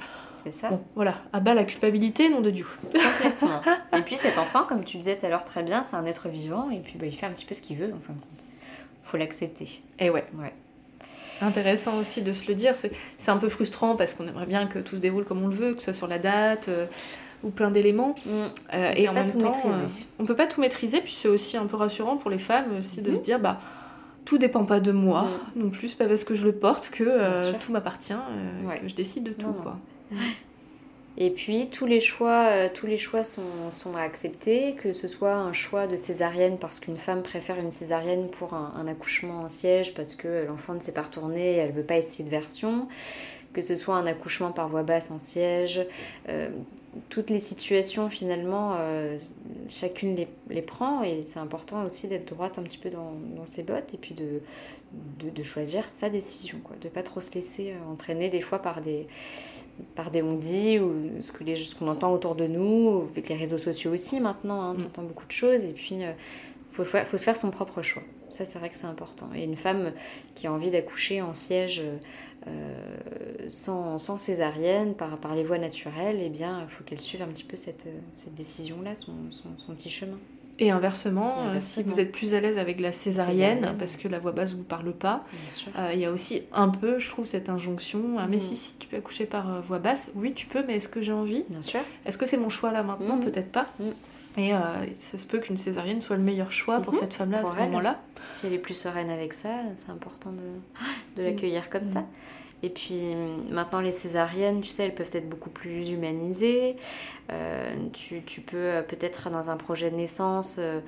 [0.46, 2.66] C'est ça, bon, voilà, à bas la culpabilité, nom de Dieu.
[2.92, 3.60] complètement.
[3.96, 6.28] et puis cet enfant, comme tu disais tout à l'heure très bien, c'est un être
[6.28, 8.18] vivant, et puis bah, il fait un petit peu ce qu'il veut, en fin de
[8.20, 8.44] compte.
[9.02, 9.82] Faut l'accepter.
[9.98, 10.24] Et ouais.
[10.38, 10.52] Ouais.
[11.42, 12.74] Intéressant aussi de se le dire.
[12.74, 15.54] C'est un peu frustrant parce qu'on aimerait bien que tout se déroule comme on le
[15.54, 16.86] veut, que ce soit sur la date, euh,
[17.44, 18.14] ou plein d'éléments.
[18.24, 18.30] Mm.
[18.30, 20.02] Euh, On et peut en pas même tout temps, maîtriser.
[20.04, 21.00] euh, on peut pas tout maîtriser.
[21.00, 23.60] Puis c'est aussi un peu rassurant pour les femmes aussi de se dire bah
[24.24, 25.60] tout dépend pas de moi Mm.
[25.64, 25.94] non plus.
[25.94, 28.14] Pas parce que je le porte que euh, tout m'appartient,
[28.66, 28.80] Ouais.
[28.80, 29.72] que je décide de tout Non, non.
[31.18, 34.02] Et puis tous les choix, euh, choix sont, sont à
[34.74, 38.86] que ce soit un choix de césarienne parce qu'une femme préfère une césarienne pour un,
[38.86, 42.28] accouchement en siège parce que l'enfant ne s'est pas retourné, elle veut pas essayer de
[42.28, 42.86] version,
[43.54, 45.80] que ce soit un accouchement par voie basse en siège,
[46.28, 46.50] euh,
[47.08, 49.16] toutes les situations finalement, euh,
[49.68, 53.46] chacune les, les prend et c'est important aussi d'être droite un petit peu dans, dans
[53.46, 54.40] ses bottes et puis de,
[55.20, 58.60] de, de choisir sa décision, quoi, de pas trop se laisser euh, entraîner des fois
[58.60, 59.06] par des
[59.94, 63.34] par des on-dit ou ce que les- ce qu'on entend autour de nous, avec les
[63.34, 64.78] réseaux sociaux aussi maintenant, hein, Mm.
[64.78, 66.14] tu entends beaucoup de choses et puis il
[66.70, 68.02] faut, fa- faut se faire son propre choix.
[68.30, 69.28] Ça, c'est vrai que c'est important.
[69.34, 69.92] Et une femme
[70.34, 71.82] qui a envie d'accoucher en siège
[72.46, 72.76] euh,
[73.48, 77.26] sans, sans césarienne, par, par les voies naturelles, eh bien, il faut qu'elle suive un
[77.28, 80.18] petit peu cette, cette décision-là, son, son, son petit chemin.
[80.58, 81.60] Et inversement, Et euh, inversement.
[81.60, 83.78] si vous êtes plus à l'aise avec la césarienne, Césarienne.
[83.78, 85.22] parce que la voix basse vous parle pas,
[85.78, 88.16] euh, il y a aussi un peu, je trouve, cette injonction.
[88.18, 88.40] ah, mais Mhm.
[88.40, 91.12] si, si tu peux accoucher par voix basse, oui, tu peux, mais est-ce que j'ai
[91.12, 91.44] envie?
[91.50, 91.80] Bien sûr.
[92.06, 93.16] Est-ce que c'est mon choix là maintenant?
[93.16, 93.24] Mhm.
[93.24, 93.66] Peut-être pas.
[93.80, 93.92] Mhm.
[94.36, 94.58] Et euh,
[94.98, 97.00] ça se peut qu'une césarienne soit le meilleur choix pour Mhm.
[97.00, 98.00] cette femme-là à ce moment-là.
[98.26, 100.40] Si elle est plus sereine avec ça, c'est important de,
[101.16, 101.88] de l'accueillir comme Mm.
[101.88, 102.04] ça.
[102.62, 103.14] Et puis
[103.50, 106.76] maintenant, les césariennes, tu sais, elles peuvent être beaucoup plus humanisées.
[107.32, 110.80] Euh, tu, tu peux euh, peut-être dans un projet de naissance, euh,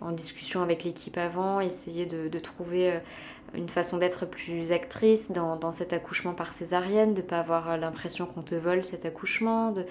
[0.00, 2.98] en discussion avec l'équipe avant, essayer de, de trouver
[3.54, 7.76] une façon d'être plus actrice dans, dans cet accouchement par césarienne, de ne pas avoir
[7.76, 9.84] l'impression qu'on te vole cet accouchement, de,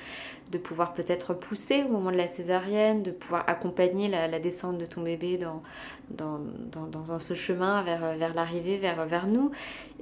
[0.52, 4.86] de pouvoir peut-être pousser au moment de la césarienne, de pouvoir accompagner la, descente de
[4.86, 5.64] ton bébé dans,
[6.12, 6.40] dans,
[6.88, 9.52] dans, ce chemin vers, vers l'arrivée, vers, vers nous.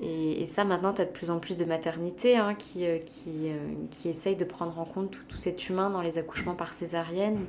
[0.02, 2.98] Et, et ça, maintenant, tu as de plus en plus de maternités hein, qui, euh,
[3.00, 6.74] qui, euh, qui de prendre en compte tout, tout cet humain dans les accouchements par
[6.74, 7.46] césarienne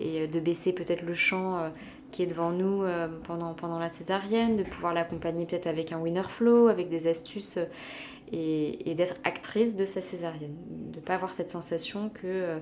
[0.00, 1.70] et euh, de baisser peut-être le champ
[2.12, 5.98] qui est devant nous euh, pendant, pendant la césarienne, de pouvoir l'accompagner peut-être avec un
[5.98, 7.64] winner flow, avec des astuces euh,
[8.30, 10.54] et, et d'être actrice de sa césarienne.
[10.92, 12.58] De ne pas avoir cette sensation que euh,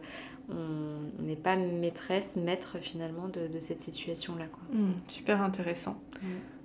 [0.49, 4.47] on n'est pas maîtresse, maître finalement de, de cette situation-là.
[4.73, 6.01] Hmm, super intéressant.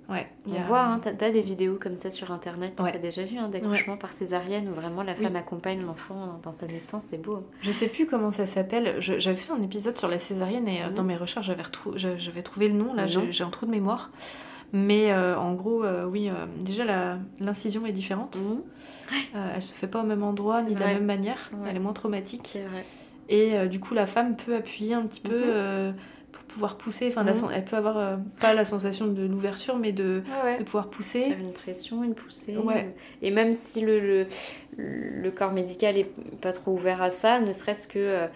[0.08, 2.92] Ouais, On a- voit, hein, t'as des vidéos comme ça sur internet, Ouais.
[2.92, 5.24] t'as déjà vu hein, d'accouchement par césarienne où vraiment la Oui.
[5.24, 7.44] femme accompagne l'enfant dans sa naissance, c'est beau.
[7.60, 8.96] Je sais plus comment ça s'appelle.
[9.00, 10.94] J'avais fait un épisode sur la césarienne et euh, Mhm.
[10.94, 12.94] dans mes recherches, j'avais retrou- trouvé le nom.
[12.94, 14.10] Là, Le j'ai un trou de mémoire.
[14.72, 16.84] Mais euh, en gros, euh, oui, euh, déjà
[17.40, 18.36] l'incision est différente.
[19.34, 21.50] Euh, elle se fait pas au même endroit ni de la même manière.
[21.68, 22.58] Elle est moins traumatique.
[22.70, 22.84] Vrai.
[23.28, 25.36] Et du coup, la femme peut appuyer un petit peu
[25.88, 25.94] Mhm.
[26.56, 27.08] Pouvoir pousser.
[27.08, 27.50] Enfin, la Mhm.
[27.52, 30.58] elle peut avoir euh, pas la sensation de l'ouverture, mais de, Ouais, ouais.
[30.58, 31.24] de pouvoir pousser.
[31.24, 32.56] Faire une pression, une poussée.
[32.56, 32.94] Ouais.
[33.20, 34.26] Et même si le, le,
[34.78, 38.26] le corps médical est pas trop ouvert à ça, ne serait-ce que euh,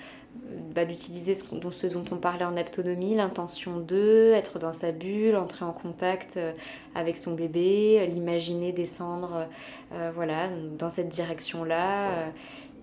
[0.75, 5.37] bah, d'utiliser ce, ce dont on parlait en autonomie, l'intention de, être dans sa bulle,
[5.37, 6.53] entrer en contact euh,
[6.95, 9.47] avec son bébé, euh, l'imaginer descendre
[9.93, 12.11] euh, voilà, dans cette direction-là.
[12.11, 12.31] euh,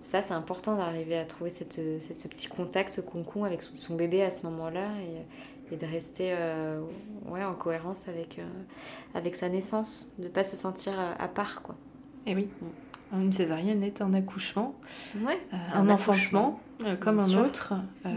[0.00, 3.74] ça, c'est important d'arriver à trouver cette, cette- ce petit contact, ce concon avec son,
[3.76, 6.80] son bébé à ce moment-là et, et de rester euh,
[7.26, 8.46] ouais, en cohérence avec, euh,
[9.14, 11.62] avec sa naissance, de pas se sentir euh, à part.
[11.62, 11.74] Quoi.
[12.26, 12.48] Et oui.
[13.12, 14.74] Une césarienne est un accouchement,
[15.24, 15.94] Ouais, euh, un, accouchement.
[15.94, 17.40] enfantement, euh, comme un sûr.
[17.40, 17.74] autre.
[18.04, 18.10] Euh,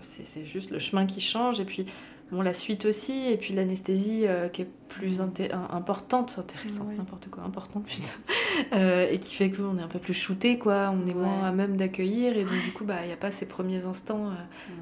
[0.00, 1.58] c'est c'est juste le chemin qui change.
[1.58, 1.84] Et puis,
[2.30, 3.26] bon, la suite aussi.
[3.28, 6.94] Et puis, l'anesthésie euh, qui est plus inté- un- importante, intéressante, Ouais.
[6.96, 8.08] n'importe quoi, importante, putain.
[9.10, 10.90] Et qui fait qu'on est un peu plus shooté, quoi.
[10.94, 12.36] On est moins à même d'accueillir.
[12.38, 14.30] Et donc, du coup, bah, il n'y a pas ces premiers instants.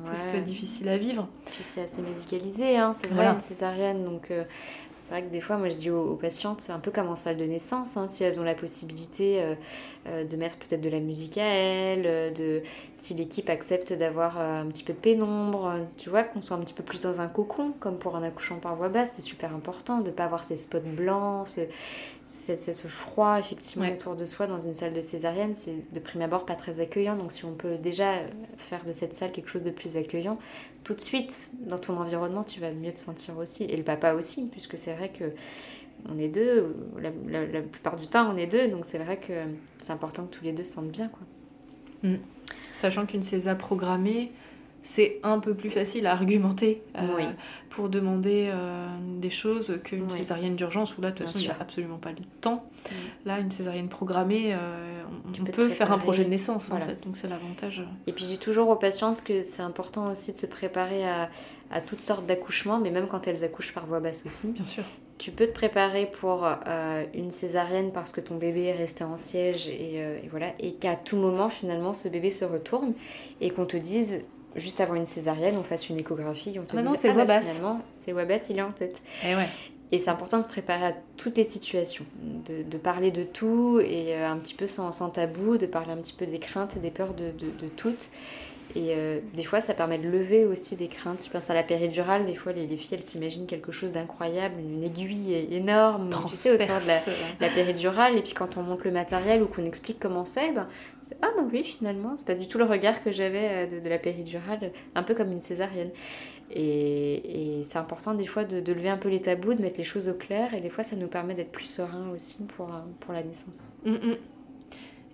[0.05, 1.27] Ça, peut être difficile à vivre.
[1.47, 3.33] Puis c'est assez médicalisé, hein, c'est vrai, Voilà.
[3.33, 4.05] une césarienne.
[4.05, 4.31] Donc
[5.05, 7.09] c'est vrai que des fois, moi je dis aux, aux patientes, c'est un peu comme
[7.11, 9.55] en salle de naissance, hein, si elles ont la possibilité euh,
[10.09, 12.63] euh, de mettre peut-être de la musique à elles, euh, de,
[12.95, 16.73] si l'équipe accepte d'avoir un petit peu de pénombre, tu vois, qu'on soit un petit
[16.73, 19.99] peu plus dans un cocon, comme pour un accouchement par voie basse, c'est super important
[20.01, 21.61] de ne pas avoir ces spots blancs, ce,
[22.25, 23.93] ce, ce- ce froid effectivement Ouais.
[23.93, 27.17] autour de soi dans une salle de césarienne, c'est de prime abord pas très accueillant.
[27.17, 28.21] Donc si on peut déjà
[28.57, 30.39] faire de cette salle quelque chose de plus accueillant,
[30.85, 33.65] tout de suite dans ton environnement, tu vas mieux te sentir aussi.
[33.65, 35.25] Et le papa aussi, puisque c'est vrai que
[36.09, 39.33] on est deux, la, plupart du temps on est deux, donc c'est vrai que
[39.83, 41.09] c'est important que tous les deux se sentent bien.
[41.09, 42.11] Quoi.
[42.75, 44.33] Sachant qu'une césa programmée,
[44.85, 47.23] c'est un peu plus facile à argumenter euh, Oui.
[47.71, 48.87] pour demander euh,
[49.19, 50.11] des choses qu'une Oui.
[50.11, 52.67] césarienne d'urgence où là, de toute façon, il n'y a absolument pas le temps.
[52.67, 52.95] Mm.
[53.25, 56.85] Là, une césarienne programmée, euh, on, Tu peut faire un projet de naissance Voilà.
[56.85, 57.83] en fait, donc c'est l'avantage.
[58.07, 61.31] Et puis je dis toujours aux patientes que c'est important aussi de se préparer à,
[61.71, 64.49] à toutes sortes d'accouchements, mais même quand elles accouchent par voie basse aussi.
[64.49, 64.85] Bien sûr.
[65.17, 66.47] tu peux te préparer pour
[67.15, 71.17] une césarienne parce que ton bébé est resté en siège et, voilà, et qu'à tout
[71.17, 72.93] moment finalement ce bébé se retourne
[73.41, 74.21] et qu'on te dise
[74.57, 77.41] juste avant une césarienne, on fasse une échographie, on te ah dise c'est ah, bah,
[77.41, 79.03] finalement c'est le basse, il est en tête.
[79.23, 79.47] Et eh ouais.
[79.93, 84.37] Et c'est important de préparer à toutes les situations, de, parler de tout et un
[84.39, 87.15] petit peu sans, sans, tabou, de parler un petit peu des craintes et des peurs
[87.15, 88.09] de, de, de toutes.
[88.77, 91.23] Et euh, des fois, ça permet de lever aussi des craintes.
[91.25, 94.57] Je pense à la péridurale, des fois, les, les filles, elles s'imaginent quelque chose d'incroyable,
[94.59, 98.19] une aiguille énorme, tu sais, autour de la, péridurale.
[98.19, 100.67] Et puis quand on monte le matériel ou qu'on explique comment c'est, ben,
[101.23, 103.99] ah bah oui, finalement, c'est pas du tout le regard que j'avais euh, de, la
[103.99, 105.91] péridurale, un peu comme une césarienne.
[106.51, 109.79] Et, et c'est important des fois de, de, lever un peu les tabous, de mettre
[109.79, 110.55] les choses au clair.
[110.55, 113.79] Et des fois, ça nous permet d'être plus serein aussi pour, euh, pour la naissance.
[113.85, 114.17] Mm, mm.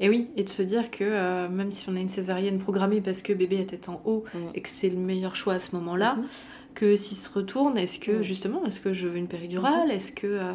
[0.00, 3.03] Et oui, et de se dire que euh, même si on a une césarienne programmée
[3.03, 4.38] parce que bébé était en haut mm.
[4.55, 6.74] et que c'est le meilleur choix à ce moment-là, mm-hmm.
[6.74, 9.88] que s'il se retourne, est-ce que justement, est-ce que je veux une péridurale?
[9.88, 9.94] Mm-hmm.
[9.94, 10.53] Est-ce que euh,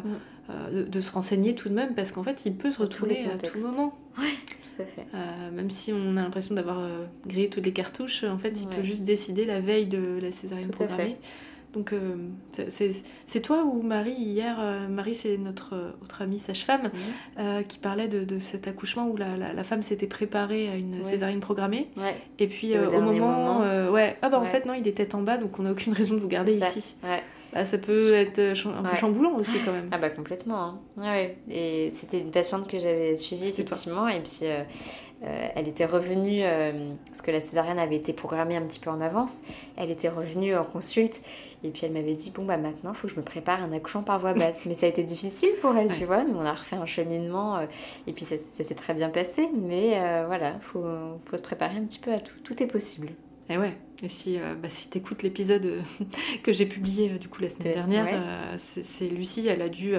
[0.50, 1.94] euh, de, se renseigner tout de même?
[1.94, 3.96] Parce qu'en fait, il peut se retourner à tout moment.
[4.18, 5.06] Oui, tout à fait.
[5.52, 6.88] même si on a l'impression d'avoir
[7.26, 10.70] grillé toutes les cartouches, en fait, il peut juste décider la veille de la césarienne
[10.70, 11.16] programmée.
[11.76, 12.16] Donc euh,
[12.68, 16.90] c'est toi ou Marie hier, euh, Marie c'est notre euh, autre amie sage-femme,
[17.68, 21.90] qui parlait de, cet accouchement où la, femme s'était préparée à une césarienne programmée.
[22.38, 25.58] Et puis au, moment, ouais, ah bah en fait non, il était en bas donc
[25.58, 26.94] on n'a aucune raison de vous garder ici.
[27.64, 29.88] Ça peut être un peu chamboulant aussi quand même.
[29.92, 30.62] Ah bah complètement.
[30.62, 30.80] Hein.
[30.96, 34.46] Ouais, et c'était une patiente que j'avais suivie effectivement et puis
[35.22, 36.42] elle était revenue,
[37.06, 39.42] parce que la césarienne avait été programmée un petit peu en avance,
[39.76, 41.22] elle était revenue en consulte
[41.66, 43.72] et puis elle m'avait dit, bon, bah maintenant, il faut que je me prépare un
[43.72, 44.66] accouchement par voie basse.
[44.66, 46.22] mais ça a été difficile pour elle, tu vois.
[46.22, 47.66] Nous, on a refait un cheminement euh,
[48.06, 49.48] et puis ça, s'est très bien passé.
[49.52, 50.84] Mais euh, voilà, il faut,
[51.24, 52.34] faut, se préparer un petit peu à tout.
[52.44, 53.08] Tout est possible.
[53.48, 53.76] Et ouais.
[54.02, 55.82] Et si, euh, bah, si tu écoutes l'épisode
[56.42, 59.94] que j'ai publié du coup la semaine dernière, c'est Lucie, elle a dû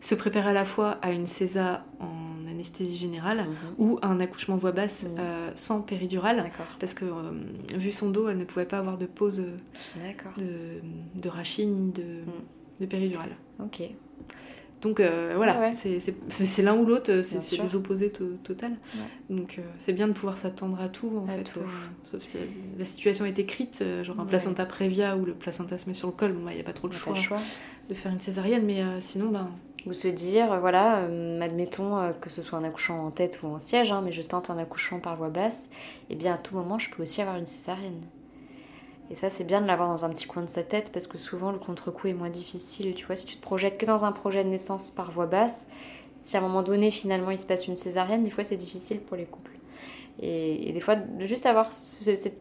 [0.00, 3.74] se préparer à la fois à une césar en anesthésie générale mhm.
[3.78, 5.16] ou un accouchement voix basse mhm.
[5.18, 6.50] euh, sans péridurale.
[6.78, 7.32] Parce que, euh,
[7.76, 11.90] vu son dos, elle ne pouvait pas avoir de pause euh, de, de rachine ni
[11.90, 12.32] de, mhm.
[12.80, 13.36] de péridurale.
[13.58, 13.82] Ok.
[14.82, 18.72] Donc voilà, c'est l'un ou l'autre, c'est les opposés total.
[19.30, 21.52] Donc c'est bien de pouvoir s'attendre à tout en fait.
[22.04, 22.38] sauf si
[22.78, 26.12] la, situation est écrite, genre un placenta prévia ou le placenta se met sur le
[26.12, 27.38] col, bon, il n'y a pas trop le choix, choix,
[27.88, 29.48] de faire une césarienne, mais sinon, ben,
[29.86, 33.46] ou se dire, voilà, euh, admettons euh, que ce soit un accouchement en tête ou
[33.48, 35.70] en siège, hein, mais je tente un accouchement par voie basse,
[36.08, 38.00] et eh bien à tout moment, je peux aussi avoir une césarienne.
[39.12, 41.18] Et ça, c'est bien de l'avoir dans un petit coin de sa tête parce que
[41.18, 42.94] souvent le contre-coup est moins difficile.
[42.94, 45.68] Tu vois, si tu te projettes que dans un projet de naissance par voie basse,
[46.22, 49.00] si à un moment donné, finalement, il se passe une césarienne, des fois, c'est difficile
[49.00, 49.52] pour les couples.
[50.22, 52.40] Et, des fois, juste avoir cette,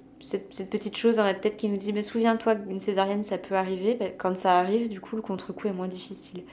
[0.70, 3.96] petite chose dans la tête qui nous dit mais souviens-toi qu'une césarienne ça peut arriver
[3.96, 6.44] ben, quand ça arrive du coup le contre-coup est moins difficile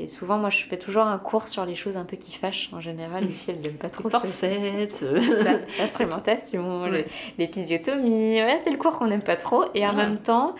[0.00, 2.70] et souvent, moi, je fais toujours un cours sur les choses un peu qui fâchent.
[2.72, 5.04] En général, les filles, elles n'aiment pas trop forceps,
[5.78, 6.90] l'instrumentation,
[7.38, 8.40] l'épisiotomie.
[8.42, 9.64] Ouais, c'est le cours qu'on n'aime pas trop.
[9.74, 10.54] Et en même temps,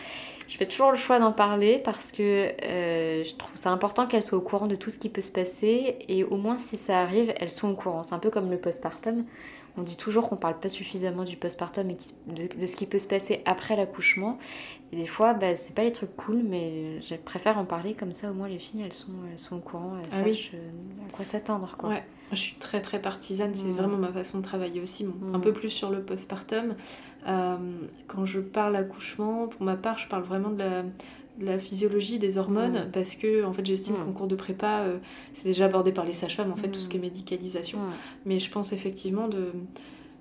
[0.49, 4.23] je fais toujours le choix d'en parler parce que euh, je trouve ça important qu'elles
[4.23, 5.97] soient au courant de tout ce qui peut se passer.
[6.09, 8.03] Et au moins, si ça arrive, elles sont au courant.
[8.03, 9.25] C'est un peu comme le postpartum.
[9.77, 13.09] On dit toujours qu'on parle pas suffisamment du postpartum et de, ce qui peut se
[13.09, 14.39] passer après l'accouchement.
[14.93, 18.13] Et des fois, bah, c'est pas les trucs cool, mais je préfère en parler comme
[18.13, 18.31] ça.
[18.31, 21.13] Au moins, les filles, elles sont, elles sont au courant, elles ah sachent euh, à
[21.13, 21.77] quoi s'attendre.
[21.79, 21.91] Quoi.
[21.91, 22.05] Ouais.
[22.33, 25.05] Je suis très très partisane, c'est vraiment ma façon de travailler aussi.
[25.35, 26.77] Un peu plus sur le postpartum.
[27.27, 27.57] Euh,
[28.07, 30.85] quand je parle accouchement, pour ma part, je parle vraiment de la,
[31.41, 32.91] la physiologie des hormones mm.
[32.93, 34.05] parce que en fait j'estime mm.
[34.05, 34.99] qu'en cours de prépa euh,
[35.35, 37.03] c'est déjà abordé par les sages-femmes en fait tout ce qui est mm.
[37.03, 37.79] médicalisation
[38.27, 39.53] mais je pense effectivement de,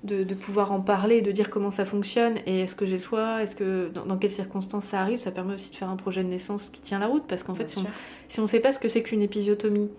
[0.04, 3.44] de, pouvoir en parler de dire comment ça fonctionne et est-ce que j'ai le choix
[3.44, 6.30] est-ce que dans, quelles circonstances ça arrive ça permet aussi de faire un projet de
[6.30, 8.88] naissance qui tient la route parce qu'en fait si on, ne sait pas ce que
[8.88, 9.90] c'est qu'une épisiotomie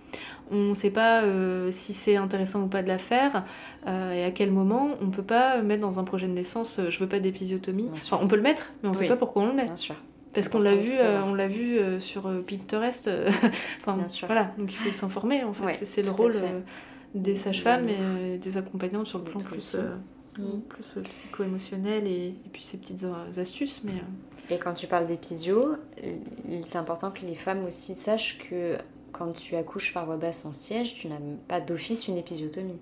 [0.50, 3.44] on ne sait pas euh, si c'est intéressant ou pas de la faire
[3.86, 6.98] euh, et à quel moment on peut pas mettre dans un projet de naissance je
[6.98, 9.48] veux pas d'épisiotomie enfin, on peut le mettre mais on ne sait pas pourquoi on
[9.48, 9.96] le met Bien sûr.
[10.34, 13.10] Parce qu'on l'a vu, euh, on l'a vu euh, sur euh, Pinterest.
[13.80, 14.26] enfin, Bien sûr.
[14.26, 15.84] Voilà, donc il faut s'informer en fait.
[15.84, 16.40] c'est le rôle
[17.14, 19.76] des sages-femmes et des accompagnantes sur le plan plus,
[20.38, 20.60] mm.
[20.68, 23.04] plus psycho-émotionnel et, et, puis ces petites
[23.36, 23.82] astuces.
[23.84, 23.94] Mais,
[24.54, 25.76] Et quand tu parles d'épisio,
[26.64, 28.76] c'est important que les femmes aussi sachent que
[29.12, 32.78] quand tu accouches par voie basse en siège, tu n'as pas d'office une épisiotomie.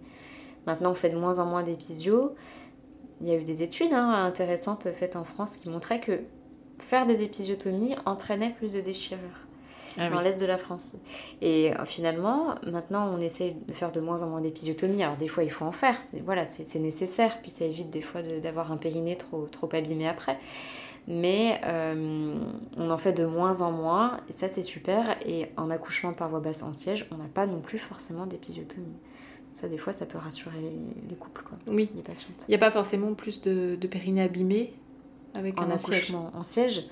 [0.66, 2.34] Maintenant, on fait de moins en moins d'épisio.
[3.22, 6.20] Il y a eu des études hein, intéressantes faites en France qui montraient que
[6.79, 9.49] faire des épisiotomies entraînait plus de déchirures.
[9.97, 10.95] Ah dans l'est de la France.
[11.41, 15.03] Et euh, finalement, maintenant, on essaie de faire de moins en moins d'épisiotomies.
[15.03, 18.03] Alors, des fois, il faut en faire, c'est, voilà, c'est, nécessaire, puis ça évite des
[18.03, 20.39] fois d'avoir un périnée trop, trop abîmé après.
[21.09, 25.16] mais on en fait de moins en moins, et ça c'est super.
[25.26, 28.87] Et en accouchement par voie basse en siège, on n'a pas non plus forcément d'épisiotomie.
[29.55, 31.59] Ça, des fois, ça peut rassurer les, couples, quoi.
[31.66, 31.91] Oui.
[31.97, 32.45] Les patientes.
[32.47, 34.74] Il n'y a pas forcément plus de, de périnée abîmé
[35.35, 36.85] avec en un accouchement en siège.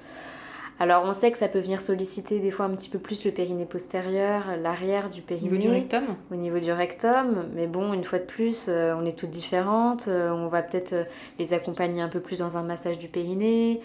[0.78, 3.30] Alors on sait que ça peut venir solliciter des fois un petit peu plus le
[3.30, 5.48] périnée postérieur, l'arrière du périnée.
[5.48, 6.04] Au niveau du rectum?
[6.30, 7.48] Au niveau du rectum.
[7.54, 10.06] Mais bon, une fois de plus, euh, on est toutes différentes.
[10.08, 11.04] Euh, on va peut-être euh,
[11.38, 13.80] les accompagner un peu plus dans un massage du périnée.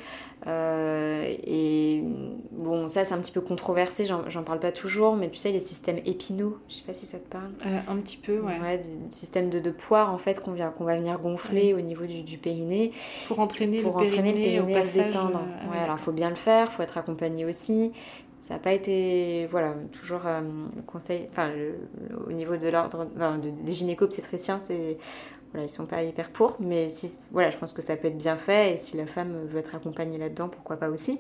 [0.48, 2.04] et
[2.52, 5.60] bon, ça c'est un petit peu controversé, j'en parle pas toujours, mais tu sais, les
[5.60, 7.52] systèmes épinaux, je sais pas si ça te parle.
[7.88, 8.60] un petit peu, ouais.
[8.60, 12.24] ouais des systèmes de, de poire en fait qu'on va venir gonfler au niveau du,
[12.24, 12.92] du, périnée.
[13.28, 15.42] Pour entraîner pour le entraîner périnée, le périnée au passage, détendre.
[15.72, 17.92] ouais, alors il faut bien le faire, faut être accompagné aussi.
[18.40, 20.42] Ça n'a pas été, voilà, toujours euh,
[20.88, 21.52] conseil, enfin,
[22.28, 24.98] au niveau de l'ordre, enfin, des gynéco-obstétriciens, c'est,
[25.52, 28.18] voilà, ils sont pas hyper pour, mais si, voilà, je pense que ça peut être
[28.18, 31.20] bien fait, et si la femme veut être accompagnée là-dedans, pourquoi pas aussi.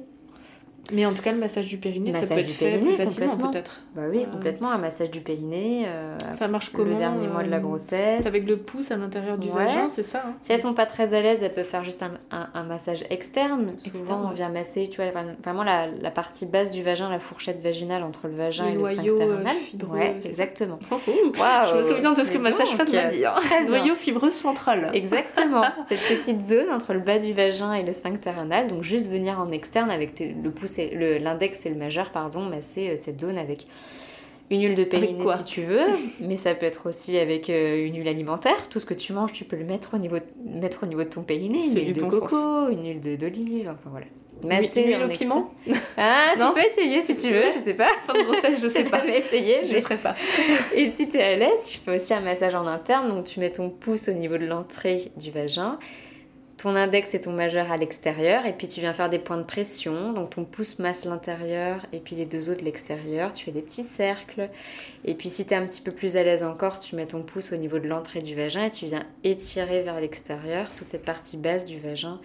[0.92, 3.80] Mais en tout cas, le massage du périnée, ça peut être fait plus facilement peut-être.
[3.96, 4.72] Bah oui, complètement.
[4.72, 5.84] Un massage du périnée.
[5.86, 8.22] Euh, ça marche comment Le dernier mois de la euh, grossesse.
[8.22, 10.86] C'est avec le pouce à l'intérieur du vagin, c'est ça hein Si elles sont pas
[10.86, 13.68] très à l'aise, elles peuvent faire juste un, un, massage externe.
[13.94, 15.12] Souvent, on vient masser, tu vois,
[15.44, 18.84] vraiment la, la, partie basse du vagin, la fourchette vaginale entre le vagin et le
[18.84, 19.56] sphincter euh, anal.
[19.56, 20.80] Fibreux, ouais, exactement.
[20.92, 21.00] wow,
[21.70, 23.26] je me souviens de ce que ma sage-femme m'a dit.
[23.26, 23.36] Hein.
[23.68, 24.90] Noyau fibreux central.
[24.94, 25.64] Exactement.
[25.88, 28.68] Cette petite zone entre le bas du vagin et le sphincter anal.
[28.68, 32.90] Donc, juste venir en externe avec le pouce et l'index c'est le majeur, pardon, masser
[32.90, 33.68] euh, cette zone avec
[34.52, 35.86] une huile de périnée si tu veux,
[36.20, 38.70] mais ça peut être aussi avec euh, une huile alimentaire.
[38.70, 41.04] Tout ce que tu manges, tu peux le mettre au niveau de, mettre au niveau
[41.04, 41.66] de ton périnée.
[41.66, 44.06] Une huile de coco, une huile d'olive, enfin voilà.
[44.44, 45.54] Masser une huile au piment
[45.98, 47.90] Ah, tu peux essayer si tu veux, je sais pas.
[48.08, 49.06] Fin de grossesse, je sais pas.
[49.06, 50.16] essayer, je ne ferai pas.
[50.76, 53.10] Et si tu es à l'aise, tu fais aussi un massage en interne.
[53.10, 55.78] Donc tu mets ton pouce au niveau de l'entrée du vagin
[56.62, 59.44] ton index et ton majeur à l'extérieur et puis tu viens faire des points de
[59.44, 60.14] pression.
[60.14, 63.34] Donc ton pouce masse l'intérieur et puis les deux autres l'extérieur.
[63.34, 64.48] Tu fais des petits cercles.
[65.04, 67.24] Et puis si tu es un petit peu plus à l'aise encore, tu mets ton
[67.24, 71.06] pouce au niveau de l'entrée du vagin et tu viens étirer vers l'extérieur toute cette
[71.06, 72.20] partie basse du vagin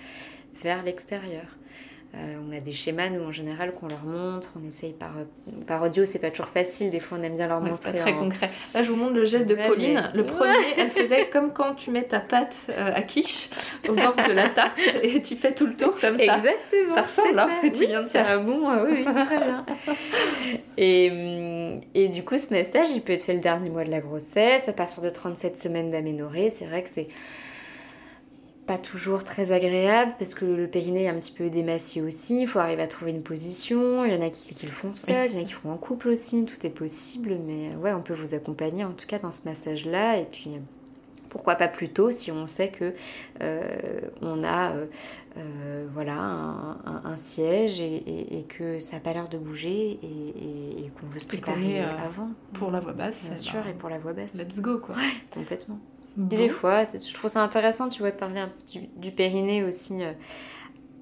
[0.62, 1.56] vers l'extérieur.
[2.17, 4.53] Euh, on a des schémas, nous, en général, qu'on leur montre.
[4.61, 5.12] On essaye par,
[5.67, 6.91] par audio, c'est pas toujours facile.
[6.91, 7.93] Des fois, on aime bien leur montrer.
[7.93, 8.51] C'est très concret.
[8.75, 10.11] Là, je vous montre le geste de Pauline.
[10.14, 13.51] Le premier, elle faisait comme quand tu mets ta pâte euh, à quiche
[13.89, 16.39] au bord de la tarte et tu fais tout le tour comme ça.
[16.39, 16.95] Exactement.
[16.95, 18.41] Ça ressemble à ce que tu viens de faire.
[18.41, 19.67] bon, oui, très bien.
[20.79, 23.91] Et, hum, et du coup, ce message, il peut être fait le dernier mois de
[23.91, 26.51] la grossesse, à partir de 37 semaines d'aménorrhée.
[26.51, 27.09] C'est vrai que c'est
[28.67, 32.43] pas toujours très agréable parce que le périnée est un petit peu démassé aussi.
[32.43, 34.05] Il faut arriver à trouver une position.
[34.05, 35.77] Il y en a qui, le font seul, il y en a qui font en
[35.77, 36.45] couple aussi.
[36.45, 40.19] Tout est possible, mais ouais, on peut vous accompagner en tout cas dans ce massage-là.
[40.19, 40.51] Et puis
[41.29, 42.95] pourquoi pas plus tôt si on sait que
[43.43, 44.87] euh, on a euh,
[45.37, 51.19] euh, voilà un, siège et, que ça n'a pas l'air de bouger et, qu'on veut
[51.19, 52.31] se préparer avant.
[52.53, 53.29] Pour la voix basse.
[53.29, 54.39] Bien sûr, et pour la voix basse.
[54.39, 54.97] Let's go quoi.
[55.31, 55.79] complètement.
[56.17, 58.43] Des fois, je trouve ça intéressant, tu vois, de parler
[58.97, 60.12] du, périnée aussi euh,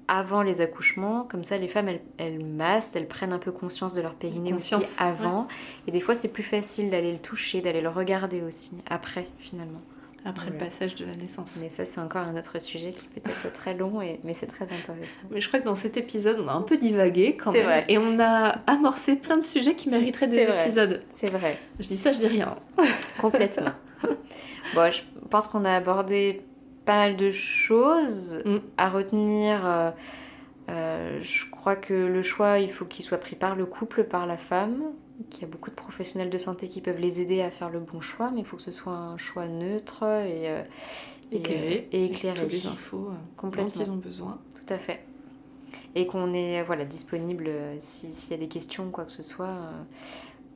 [0.08, 1.26] avant les accouchements.
[1.30, 4.52] Comme ça, les femmes, elles, elles, massent, elles prennent un peu conscience de leur périnée
[4.52, 5.46] aussi avant.
[5.86, 9.80] Et des fois, c'est plus facile d'aller le toucher, d'aller le regarder aussi après, finalement.
[10.26, 11.58] Après le passage de la naissance.
[11.60, 14.46] Mais ça, c'est encore un autre sujet qui peut être très long, et, mais c'est
[14.46, 15.26] très intéressant.
[15.30, 17.64] Mais je crois que dans cet épisode, on a un peu divagué quand même.
[17.64, 17.84] Vrai.
[17.88, 21.02] Et on a amorcé plein de sujets qui mériteraient des épisodes.
[21.10, 21.58] C'est vrai.
[21.78, 22.56] Je dis ça, je dis rien.
[23.20, 23.72] Complètement.
[24.74, 26.42] bon, je pense qu'on a abordé
[26.84, 28.58] pas mal de choses mm.
[28.76, 29.66] à retenir.
[29.66, 29.90] Euh,
[30.70, 34.26] euh, je crois que le choix, il faut qu'il soit pris par le couple, par
[34.26, 34.82] la femme,
[35.30, 37.80] qu'il y a beaucoup de professionnels de santé qui peuvent les aider à faire le
[37.80, 40.62] bon choix, mais il faut que ce soit un choix neutre et, euh,
[41.32, 41.88] éclairé.
[41.92, 42.38] Et, éclairé.
[42.38, 43.70] Avec toutes les infos complètement.
[43.70, 44.38] dont ils ont besoin.
[44.54, 45.04] Tout à fait.
[45.94, 49.56] Et qu'on est voilà, disponible s'il y a des questions, quoi que ce soit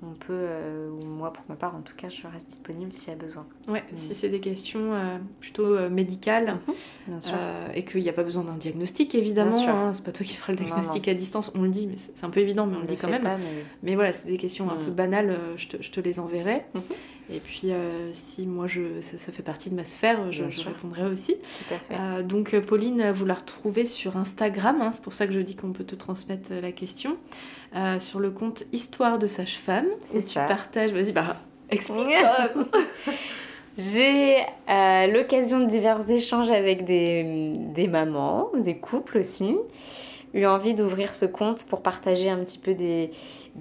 [0.03, 3.09] on peut, euh, ou moi pour ma part en tout cas, je reste disponible s'il
[3.09, 3.47] y a besoin.
[3.67, 3.97] Ouais, mm.
[3.97, 6.59] si c'est des questions euh, plutôt euh, médicales
[7.09, 7.15] mhm,
[7.75, 10.53] et qu'il n'y a pas besoin d'un diagnostic évidemment, hein, c'est pas toi qui feras
[10.53, 12.87] le diagnostic à distance, on le dit, mais c'est un peu évident, mais on, le
[12.87, 13.29] dit quand même.
[13.83, 13.95] mais...
[13.95, 14.95] voilà, c'est des questions un peu mm.
[14.95, 16.65] banales, je te, je, te, les enverrai.
[17.31, 21.35] Et puis, euh, si moi, je, ça, fait partie de ma sphère, je, répondrai aussi.
[21.37, 22.01] Tout à fait.
[22.01, 24.81] Euh, donc, euh, Pauline, vous la retrouvez sur Instagram.
[24.81, 27.17] Hein, c'est pour ça que je dis qu'on peut te transmettre la question.
[27.99, 29.87] sur le compte Histoire de Sage-Femme.
[30.15, 30.93] Où tu partages.
[30.93, 31.37] Vas-y, bah,
[31.71, 32.09] explique
[33.77, 34.39] J'ai
[35.13, 39.55] l'occasion de divers échanges avec des, des mamans, des couples aussi
[40.35, 43.11] eu envie d'ouvrir ce compte pour partager un petit peu des,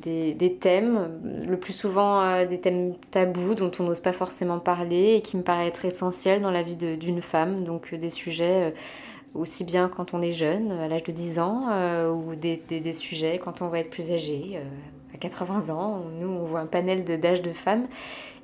[0.02, 5.16] des, thèmes, le plus souvent euh, des thèmes tabous dont on n'ose pas forcément parler
[5.16, 8.70] et qui me paraissent être essentiels dans la vie d'une femme, donc euh, des sujets
[8.70, 8.72] euh,
[9.34, 11.68] aussi bien quand on est jeune, à l'âge de 10 ans,
[12.10, 14.60] ou des, des, sujets quand on va être plus âgé,
[15.14, 16.06] à 80 ans.
[16.20, 17.88] Nous, on voit un panel d'âge de, de femmes.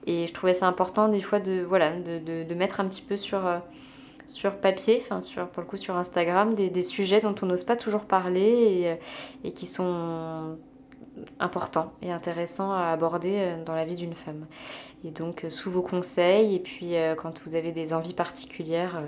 [0.05, 3.01] Et je trouvais ça important des fois de, voilà, de, de, de mettre un petit
[3.01, 3.41] peu sur
[4.27, 7.63] sur papier, enfin sur, pour le coup sur Instagram, des, des sujets dont on n'ose
[7.63, 8.97] pas toujours parler
[9.43, 10.57] et, et, qui sont
[11.39, 14.45] importants et intéressants à aborder euh, dans la vie d'une femme.
[15.05, 19.03] Et donc euh, sous vos conseils et puis euh, quand vous avez des envies particulières,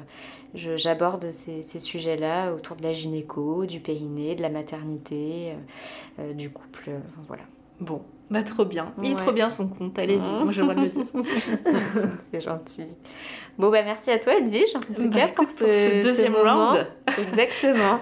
[0.53, 5.55] j'aborde ces, ces sujets-là autour de la gynéco, du périnée, de la maternité,
[6.33, 6.91] du couple,
[7.27, 7.43] voilà.
[7.79, 8.01] Bon,
[8.31, 8.91] bah trop bien.
[9.03, 11.05] Il est trop bien son compte, allez-y, moi j'ai le droit de le dire.
[12.31, 12.97] C'est gentil.
[13.59, 16.87] Bon bah merci à toi Edwige, en tout bah, cas pour, ce, deuxième round.
[17.19, 17.99] Exactement.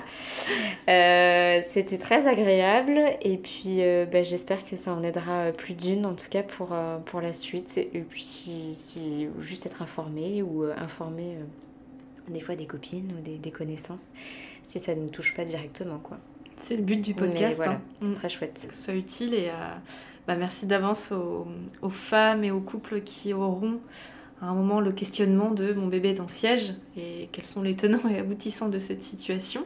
[0.87, 6.05] euh, C'était très agréable et puis euh, bah, j'espère que ça en aidera plus d'une
[6.05, 7.77] en tout cas pour, euh, pour la suite.
[7.77, 11.37] Et puis si, si, juste être informé ou euh, informer
[12.29, 14.13] des fois des copines ou des, des connaissances
[14.63, 16.17] si ça ne nous touche pas directement quoi.
[16.63, 17.57] C'est le but du podcast.
[17.57, 17.81] Voilà, hein.
[18.01, 18.13] C'est mm.
[18.15, 18.65] très chouette.
[18.67, 19.69] Que ce soit utile et euh,
[20.27, 21.47] bah, merci d'avance aux,
[21.81, 23.79] aux, femmes et aux couples qui auront
[24.41, 27.75] à un moment le questionnement de mon bébé est en siège et quels sont les
[27.75, 29.65] tenants et aboutissants de cette situation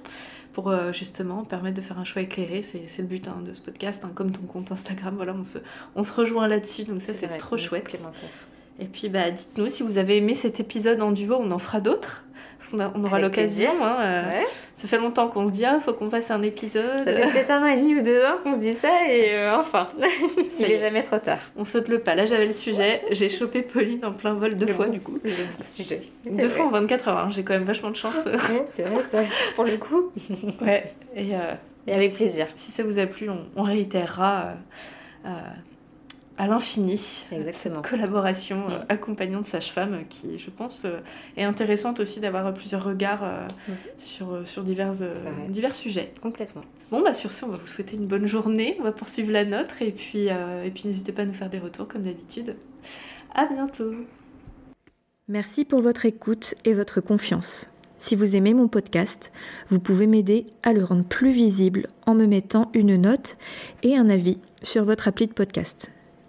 [0.53, 2.63] pour euh, justement permettre de faire un choix éclairé.
[2.63, 5.15] C'est le but hein, de ce podcast, hein, comme ton compte Instagram.
[5.15, 5.59] Voilà, on se,
[5.95, 7.85] on se rejoint là-dessus, donc ça c'est trop chouette.
[8.79, 11.79] Et puis bah, dites-nous si vous avez aimé cet épisode en duo, on en fera
[11.79, 12.23] d'autres.
[12.74, 13.72] On, a, on, aura l'occasion.
[13.82, 14.45] Hein, euh, ouais.
[14.76, 16.97] Ça fait longtemps qu'on se dit, il ah, faut qu'on fasse un épisode.
[16.97, 19.34] Ça fait peut-être un an et demi ou deux ans qu'on se dit ça, et
[19.34, 19.88] euh, enfin,
[20.60, 21.39] il est jamais trop tard.
[21.55, 22.16] On saute le pas.
[22.16, 23.01] Là, j'avais le sujet.
[23.12, 25.18] J'ai chopé Pauline en plein vol deux le fois, bon, du coup.
[25.24, 25.32] Le
[25.64, 26.01] sujet.
[26.30, 27.18] Deux fois en 24 heures.
[27.18, 27.30] Hein.
[27.32, 28.18] J'ai quand même vachement de chance.
[28.26, 29.24] ouais, c'est vrai, ça.
[29.55, 30.12] Pour le coup.
[30.62, 30.86] ouais.
[31.16, 31.53] Et, euh,
[31.88, 32.47] et, avec plaisir.
[32.55, 34.53] Si ça vous a plu, on, on réitérera.
[36.39, 37.25] Euh, à l'infini.
[37.31, 37.75] Exactement.
[37.75, 38.71] Cette collaboration mmh.
[38.71, 40.99] euh, accompagnante sage-femme qui, je pense, euh,
[41.35, 43.71] est intéressante aussi d'avoir plusieurs regards euh, mmh.
[43.97, 44.93] sur, sur divers,
[45.49, 46.13] divers sujets.
[46.21, 46.63] Complètement.
[46.91, 48.77] Bon, bah sur ce, on va vous souhaiter une bonne journée.
[48.79, 51.59] On va poursuivre la nôtre et puis, et puis n'hésitez pas à nous faire des
[51.59, 52.55] retours comme d'habitude.
[53.35, 53.93] À bientôt.
[55.27, 57.69] Merci pour votre écoute et votre confiance.
[57.97, 59.31] Si vous aimez mon podcast,
[59.69, 63.38] vous pouvez m'aider à le rendre plus visible en me mettant une note
[63.83, 65.91] et un avis sur votre appli de podcast.